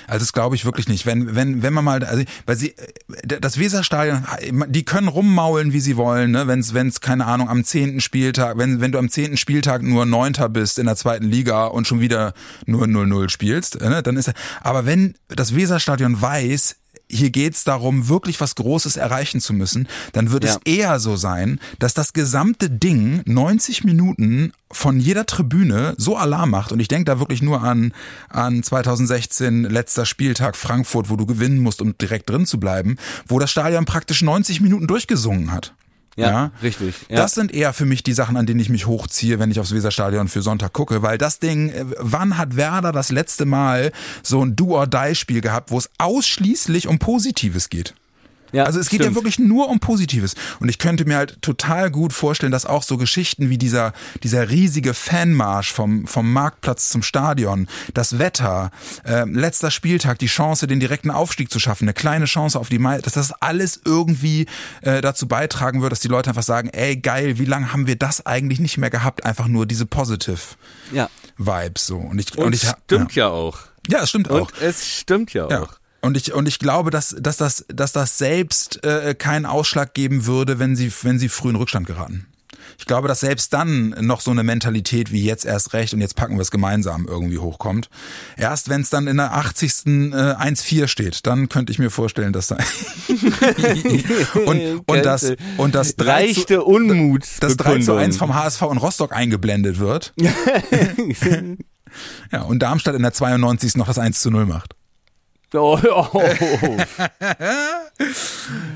[0.06, 1.06] Also das glaube ich wirklich nicht.
[1.06, 4.24] Wenn wenn wenn man mal, also weil sie äh, das Weserstadion,
[4.68, 6.46] die können rummaulen, wie sie wollen, ne?
[6.46, 10.48] Wenn es keine Ahnung am zehnten Spieltag, wenn wenn du am zehnten Spieltag nur Neunter
[10.48, 12.34] bist in der zweiten Liga und schon wieder
[12.66, 14.02] nur 0-0 spielst, ne?
[14.02, 14.32] Dann ist
[14.62, 16.76] aber wenn das Weserstadion weiß,
[17.08, 20.50] hier geht's darum, wirklich was Großes erreichen zu müssen, dann wird Ja.
[20.52, 26.50] es eher so sein, dass das gesamte Ding 90 Minuten von jeder Tribüne so Alarm
[26.50, 26.70] macht.
[26.70, 27.92] Und ich denke da wirklich nur an,
[28.28, 33.38] an 2016, letzter Spieltag Frankfurt, wo du gewinnen musst, um direkt drin zu bleiben, wo
[33.40, 35.74] das Stadion praktisch 90 Minuten durchgesungen hat.
[36.16, 36.94] Ja, richtig.
[37.08, 37.16] Ja.
[37.16, 39.72] Das sind eher für mich die Sachen, an denen ich mich hochziehe, wenn ich aufs
[39.72, 43.92] Weserstadion für Sonntag gucke, weil das Ding, äh, wann hat Werder das letzte Mal
[44.22, 47.94] so ein Do-or-Die-Spiel gehabt, wo es ausschließlich um Positives geht?
[48.52, 49.16] Ja, Also es geht ja stimmt.
[49.16, 50.34] wirklich nur um Positives.
[50.60, 53.92] Und ich könnte mir halt total gut vorstellen, dass auch so Geschichten wie dieser,
[54.22, 58.70] dieser riesige Fanmarsch vom, vom Marktplatz zum Stadion, das Wetter,
[59.04, 62.78] äh, letzter Spieltag, die Chance, den direkten Aufstieg zu schaffen, eine kleine Chance auf die
[62.78, 64.46] Mai, dass das alles irgendwie
[64.82, 67.96] äh, dazu beitragen wird, dass die Leute einfach sagen, ey geil, wie lange haben wir
[67.96, 69.24] das eigentlich nicht mehr gehabt?
[69.24, 70.38] Einfach nur diese Positive
[70.92, 71.08] Ja.
[71.36, 71.96] Vibes so.
[71.98, 73.28] Und ich, Und, ich stimmt ja.
[73.28, 73.58] auch.
[73.88, 74.50] Ja, ja es stimmt auch.
[74.52, 75.79] Und es stimmt ja auch.
[76.02, 80.26] Und ich und ich glaube, dass dass das dass das selbst äh, keinen Ausschlag geben
[80.26, 82.26] würde, wenn sie wenn sie früh in Rückstand geraten.
[82.78, 86.16] Ich glaube, dass selbst dann noch so eine Mentalität wie jetzt erst recht und jetzt
[86.16, 87.90] packen wir es gemeinsam irgendwie hochkommt.
[88.38, 89.72] Erst wenn es dann in der 80.
[89.86, 92.56] Äh, 1-4 steht, dann könnte ich mir vorstellen, dass da
[94.46, 97.26] und, und das und das 3 zu, Unmut.
[97.40, 100.14] das 3 zu 1 vom HSV und Rostock eingeblendet wird.
[102.30, 103.74] Ja, und Darmstadt in der 92.
[103.74, 104.76] noch das 1 zu 0 macht.
[105.54, 106.22] oh, oh.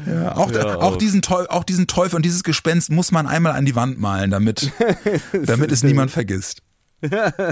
[0.06, 0.98] Ja, auch, Hör auch, auf.
[0.98, 4.30] diesen Teufel, auch diesen Teufel und dieses Gespenst muss man einmal an die Wand malen,
[4.30, 4.70] damit,
[5.32, 6.62] damit es niemand vergisst.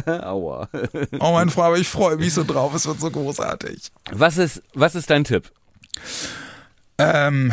[0.06, 0.68] Aua.
[1.18, 3.90] Oh mein Freund, aber ich freue mich so drauf, es wird so großartig.
[4.10, 5.50] Was ist, was ist dein Tipp?
[6.98, 7.52] Ähm,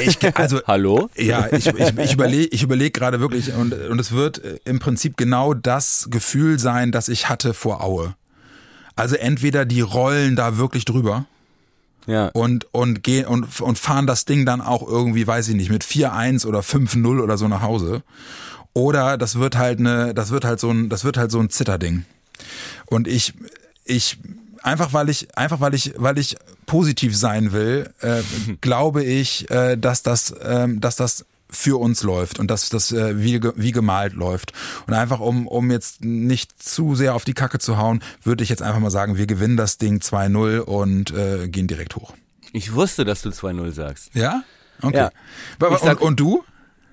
[0.00, 1.08] ich, also Hallo?
[1.16, 4.78] Ja, ich, ich, ich überlege ich überleg gerade wirklich und, und es wird äh, im
[4.78, 8.14] Prinzip genau das Gefühl sein, das ich hatte vor Aue.
[8.94, 11.26] Also entweder die rollen da wirklich drüber
[12.06, 12.28] Ja.
[12.28, 15.84] und und gehen und und fahren das Ding dann auch irgendwie, weiß ich nicht, mit
[15.84, 18.02] 4-1 oder 5-0 oder so nach Hause.
[18.72, 21.48] Oder das wird halt eine, das wird halt so ein, das wird halt so ein
[21.50, 22.04] Zitterding.
[22.86, 23.32] Und ich
[23.84, 24.18] ich
[24.66, 26.36] einfach weil ich einfach weil ich weil ich
[26.66, 28.22] positiv sein will, äh,
[28.60, 33.22] glaube ich, äh, dass das ähm, dass das für uns läuft und dass das äh,
[33.22, 34.52] wie, wie gemalt läuft.
[34.88, 38.50] Und einfach um, um jetzt nicht zu sehr auf die Kacke zu hauen, würde ich
[38.50, 42.14] jetzt einfach mal sagen, wir gewinnen das Ding 2-0 und äh, gehen direkt hoch.
[42.52, 44.10] Ich wusste, dass du 2-0 sagst.
[44.12, 44.42] Ja?
[44.82, 44.96] Okay.
[44.96, 45.10] Ja.
[45.70, 46.44] Ich sag- und, und du?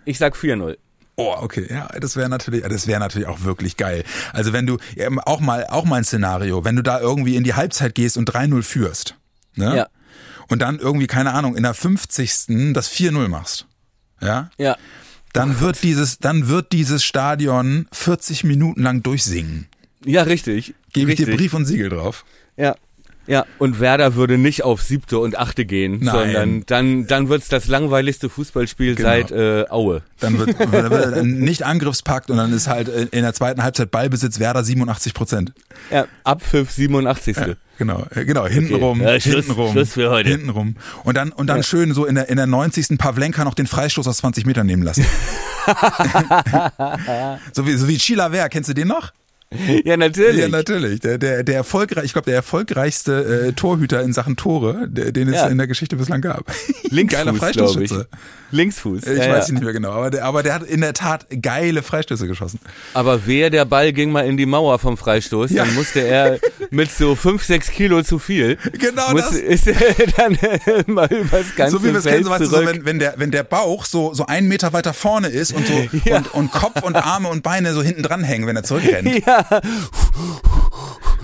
[0.05, 0.77] Ich sag 4-0.
[1.15, 4.03] Oh, okay, ja, das wäre natürlich, das wäre natürlich auch wirklich geil.
[4.31, 4.77] Also wenn du
[5.25, 8.31] auch mal, auch mal ein Szenario, wenn du da irgendwie in die Halbzeit gehst und
[8.31, 9.15] 3-0 führst,
[9.55, 9.77] ne?
[9.77, 9.87] Ja.
[10.49, 12.73] Und dann irgendwie keine Ahnung in der 50.
[12.73, 13.67] das 4-0 machst,
[14.21, 14.49] ja?
[14.57, 14.75] Ja.
[15.33, 19.67] Dann wird dieses, dann wird dieses Stadion 40 Minuten lang durchsingen.
[20.05, 20.75] Ja, richtig.
[20.93, 21.35] Gebe ich dir.
[21.35, 22.25] Brief und Siegel drauf.
[22.55, 22.75] Ja.
[23.25, 26.13] Ja, und Werder würde nicht auf siebte und achte gehen, Nein.
[26.13, 29.07] sondern dann, dann wird's das langweiligste Fußballspiel Genau.
[29.09, 30.01] seit äh, Aue.
[30.19, 34.63] Dann wird, wird nicht Angriffspakt und dann ist halt in der zweiten Halbzeit Ballbesitz Werder
[34.63, 35.53] 87 Prozent.
[35.89, 37.37] Ja, Abpfiff 87.
[37.77, 40.29] Genau, äh, genau, hintenrum, Ja, Schluss- hintenrum, Schluss für heute.
[40.29, 40.75] hintenrum.
[41.05, 42.97] Und dann, und dann schön so in der, in der 90.
[42.97, 45.05] Pavlenka noch den Freistoß aus 20 Metern nehmen lassen.
[47.53, 49.11] so wie, so wie Chilaver, kennst du den noch?
[49.85, 50.37] Ja, natürlich.
[50.41, 50.99] Ja, natürlich.
[51.01, 55.27] Der, der, der erfolgreich, ich glaube, der erfolgreichste äh, Torhüter in Sachen Tore, der, den
[55.29, 55.47] es Ja.
[55.47, 56.45] in der Geschichte bislang gab.
[56.89, 57.33] Linksfuß, Geiler.
[57.35, 58.07] Freistoßschütze.
[58.51, 59.07] Linksfuß.
[59.07, 59.53] Ich ja, weiß ja.
[59.55, 62.59] nicht mehr genau, aber der, aber der hat in der Tat geile Freistöße geschossen.
[62.93, 65.65] Aber wer der Ball ging mal in die Mauer vom Freistoß, Ja.
[65.65, 66.39] dann musste er
[66.69, 68.57] mit so fünf, sechs Kilo zu viel.
[68.73, 69.65] Genau musste, das.
[69.65, 69.75] Ist er
[70.17, 70.37] dann
[70.85, 73.15] mal übers ganze so wie wir es kennen, so, weißt du, so, wenn, wenn, der,
[73.17, 75.73] wenn der Bauch so, so einen Meter weiter vorne ist und so
[76.13, 79.25] und, und Kopf und Arme und Beine so hinten dran hängen, wenn er zurückrennt.
[79.25, 79.42] ja.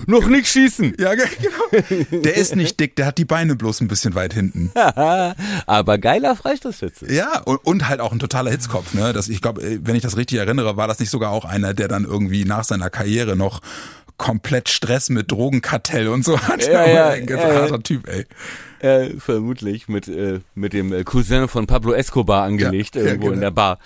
[0.06, 0.94] Noch nicht schießen.
[0.98, 2.22] Ja, ge- genau.
[2.22, 4.72] Der ist nicht dick, der hat die Beine bloß ein bisschen weit hinten.
[5.66, 7.12] Aber geiler Freistoßschütze.
[7.12, 9.12] Ja, und, und halt auch ein totaler Hitzkopf, ne?
[9.12, 11.88] Das, ich glaube, wenn ich das richtig erinnere, war das nicht sogar auch einer, der
[11.88, 13.60] dann irgendwie nach seiner Karriere noch
[14.16, 16.66] komplett Stress mit Drogenkartell und so hat.
[16.66, 17.54] Ja, ja, ein ganz ja, ja.
[17.62, 18.26] harter Typ, ey.
[18.80, 23.34] Äh, vermutlich mit, äh, mit dem äh, Cousin von Pablo Escobar angelegt, Ja, irgendwo ja,
[23.34, 23.46] in genau.
[23.46, 23.78] der Bar.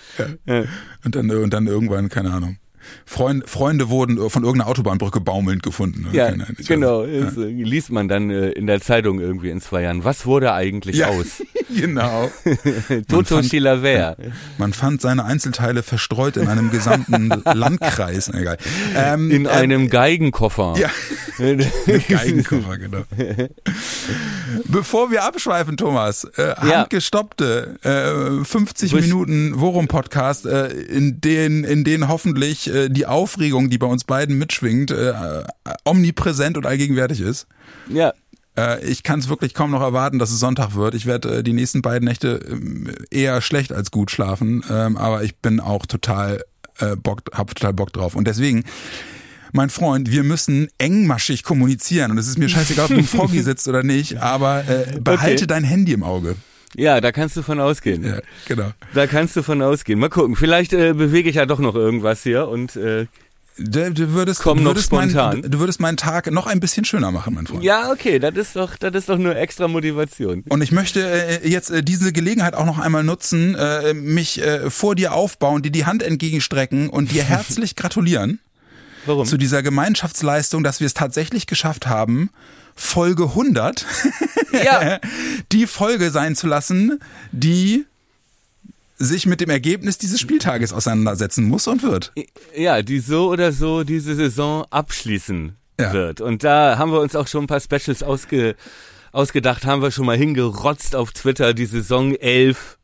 [0.45, 0.63] Ja.
[1.03, 2.57] Und dann, und dann irgendwann, keine Ahnung.
[3.05, 6.03] Freund, Freunde wurden von irgendeiner Autobahnbrücke baumelnd gefunden.
[6.03, 6.09] Ne?
[6.11, 7.05] Ja, Keine, genau.
[7.05, 7.25] Ja.
[7.25, 10.03] Das, äh, liest man dann äh, in der Zeitung irgendwie in zwei Jahren.
[10.03, 11.43] Was wurde eigentlich ja, aus?
[11.75, 12.31] genau.
[13.07, 14.17] Toto Chilaver.
[14.57, 18.29] Man fand seine Einzelteile verstreut in einem gesamten Landkreis.
[18.29, 18.57] Egal.
[18.95, 20.75] Ähm, in ähm, einem Geigenkoffer.
[20.77, 20.89] Ja,
[21.37, 23.03] Geigenkoffer, genau.
[24.65, 29.01] Bevor wir abschweifen, Thomas, äh, handgestoppte äh, 50 Wisch.
[29.05, 34.37] Minuten Worum-Podcast, äh, in denen in denen hoffentlich äh, die Aufregung, die bei uns beiden
[34.37, 35.13] mitschwingt, äh,
[35.83, 37.47] omnipräsent und allgegenwärtig ist.
[37.89, 38.13] Ja.
[38.57, 40.95] Äh, ich kann es wirklich kaum noch erwarten, dass es Sonntag wird.
[40.95, 42.39] Ich werde äh, die nächsten beiden Nächte
[43.11, 46.43] äh, eher schlecht als gut schlafen, ähm, aber ich bin auch total
[46.79, 48.15] äh, Bock, hab total Bock drauf.
[48.15, 48.63] Und deswegen
[49.55, 52.11] mein Freund, wir müssen engmaschig kommunizieren.
[52.11, 55.43] Und es ist mir scheißegal, ob du im Froggy sitzt oder nicht, aber äh, behalte
[55.43, 55.47] okay.
[55.47, 56.35] dein Handy im Auge.
[56.75, 58.03] Ja, da kannst du von ausgehen.
[58.03, 58.71] Ja, genau.
[58.93, 59.97] Da kannst du von ausgehen.
[59.97, 60.35] Mal gucken.
[60.35, 63.07] Vielleicht äh, bewege ich ja doch noch irgendwas hier und äh,
[63.57, 65.39] Du, du würdest, Komm du würdest noch spontan.
[65.39, 67.63] Mein, du würdest meinen Tag noch ein bisschen schöner machen, mein Freund.
[67.63, 70.43] Ja, okay, das ist doch, das ist doch nur extra Motivation.
[70.49, 74.69] Und ich möchte äh, jetzt äh, diese Gelegenheit auch noch einmal nutzen, äh, mich äh,
[74.69, 78.39] vor dir aufbauen, dir die Hand entgegenstrecken und dir herzlich gratulieren.
[79.05, 79.25] Warum?
[79.25, 82.29] Zu dieser Gemeinschaftsleistung, dass wir es tatsächlich geschafft haben,
[82.75, 83.85] Folge 100
[84.51, 84.99] ja.
[85.51, 86.99] die Folge sein zu lassen,
[87.31, 87.85] die
[88.97, 92.13] sich mit dem Ergebnis dieses Spieltages auseinandersetzen muss und wird.
[92.55, 95.93] Ja, die so oder so diese Saison abschließen ja.
[95.93, 96.21] wird.
[96.21, 98.55] Und da haben wir uns auch schon ein paar Specials ausge,
[99.11, 102.74] ausgedacht, haben wir schon mal hingerotzt auf Twitter, die Saison 11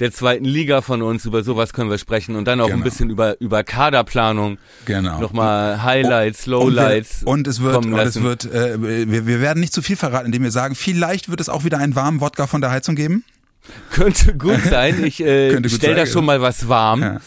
[0.00, 2.78] der zweiten Liga von uns, über sowas können wir sprechen und dann auch genau.
[2.78, 4.58] ein bisschen über, über Kaderplanung.
[4.84, 5.20] Genau.
[5.20, 7.22] Nochmal Highlights, Lowlights.
[7.22, 10.26] Und, und es wird, und es wird, äh, wir, wir werden nicht zu viel verraten,
[10.26, 13.24] indem wir sagen, vielleicht wird es auch wieder einen warmen Wodka von der Heizung geben.
[13.90, 15.04] Könnte gut sein.
[15.04, 17.02] Ich äh, stell da schon mal was warm.
[17.02, 17.20] Ja.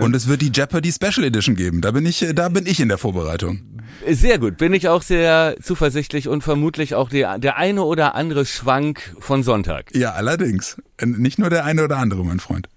[0.00, 1.80] Und es wird die Jeopardy Special Edition geben.
[1.80, 3.60] Da bin ich, da bin ich in der Vorbereitung.
[4.08, 8.46] Sehr gut, bin ich auch sehr zuversichtlich und vermutlich auch der, der eine oder andere
[8.46, 9.94] Schwank von Sonntag.
[9.94, 10.80] Ja, allerdings.
[11.02, 12.68] Nicht nur der eine oder andere, mein Freund.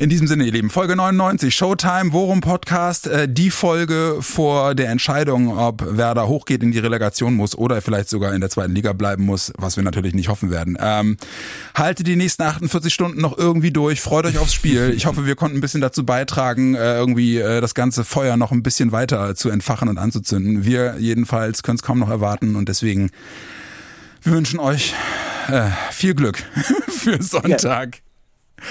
[0.00, 4.88] In diesem Sinne, ihr Lieben, Folge 99, Showtime, Worum Podcast, äh, die Folge vor der
[4.88, 8.94] Entscheidung, ob Werder hochgeht in die Relegation muss oder vielleicht sogar in der zweiten Liga
[8.94, 10.78] bleiben muss, was wir natürlich nicht hoffen werden.
[10.80, 11.18] Ähm,
[11.74, 14.94] haltet die nächsten 48 Stunden noch irgendwie durch, freut euch aufs Spiel.
[14.96, 18.52] Ich hoffe, wir konnten ein bisschen dazu beitragen, äh, irgendwie äh, das ganze Feuer noch
[18.52, 20.64] ein bisschen weiter zu entfachen und anzuzünden.
[20.64, 23.10] Wir jedenfalls können es kaum noch erwarten und deswegen
[24.22, 24.94] wir wünschen euch
[25.48, 26.38] äh, viel Glück
[26.88, 27.96] für Sonntag.
[27.96, 28.62] Ja.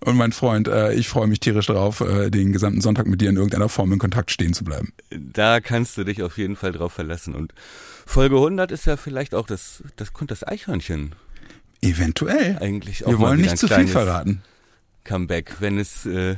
[0.00, 3.30] Und mein Freund, äh, ich freue mich tierisch drauf, äh, den gesamten Sonntag mit dir
[3.30, 4.92] in irgendeiner Form in Kontakt stehen zu bleiben.
[5.10, 7.34] Da kannst du dich auf jeden Fall drauf verlassen.
[7.34, 7.52] Und
[8.06, 11.14] Folge 100 ist ja vielleicht auch das, das kommt das Eichhörnchen.
[11.80, 12.58] Eventuell.
[12.60, 14.42] Eigentlich auch Wir wollen nicht zu viel verraten.
[15.04, 16.36] Comeback, wenn es äh,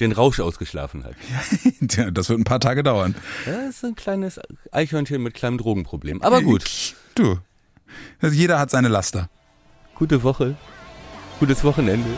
[0.00, 1.14] den Rausch ausgeschlafen hat.
[1.96, 3.16] Ja, das wird ein paar Tage dauern.
[3.44, 4.40] Das ist ein kleines
[4.70, 6.22] Eichhörnchen mit kleinem Drogenproblem.
[6.22, 6.94] Aber gut.
[7.16, 7.38] Du.
[8.20, 9.28] Also jeder hat seine Laster.
[9.96, 10.56] Gute Woche.
[11.40, 12.08] Gutes Wochenende.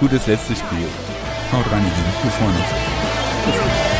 [0.00, 0.88] Gutes letztes Spiel.
[1.52, 2.22] Haut rein, ihr Lieben.
[2.22, 3.93] Wir freuen uns.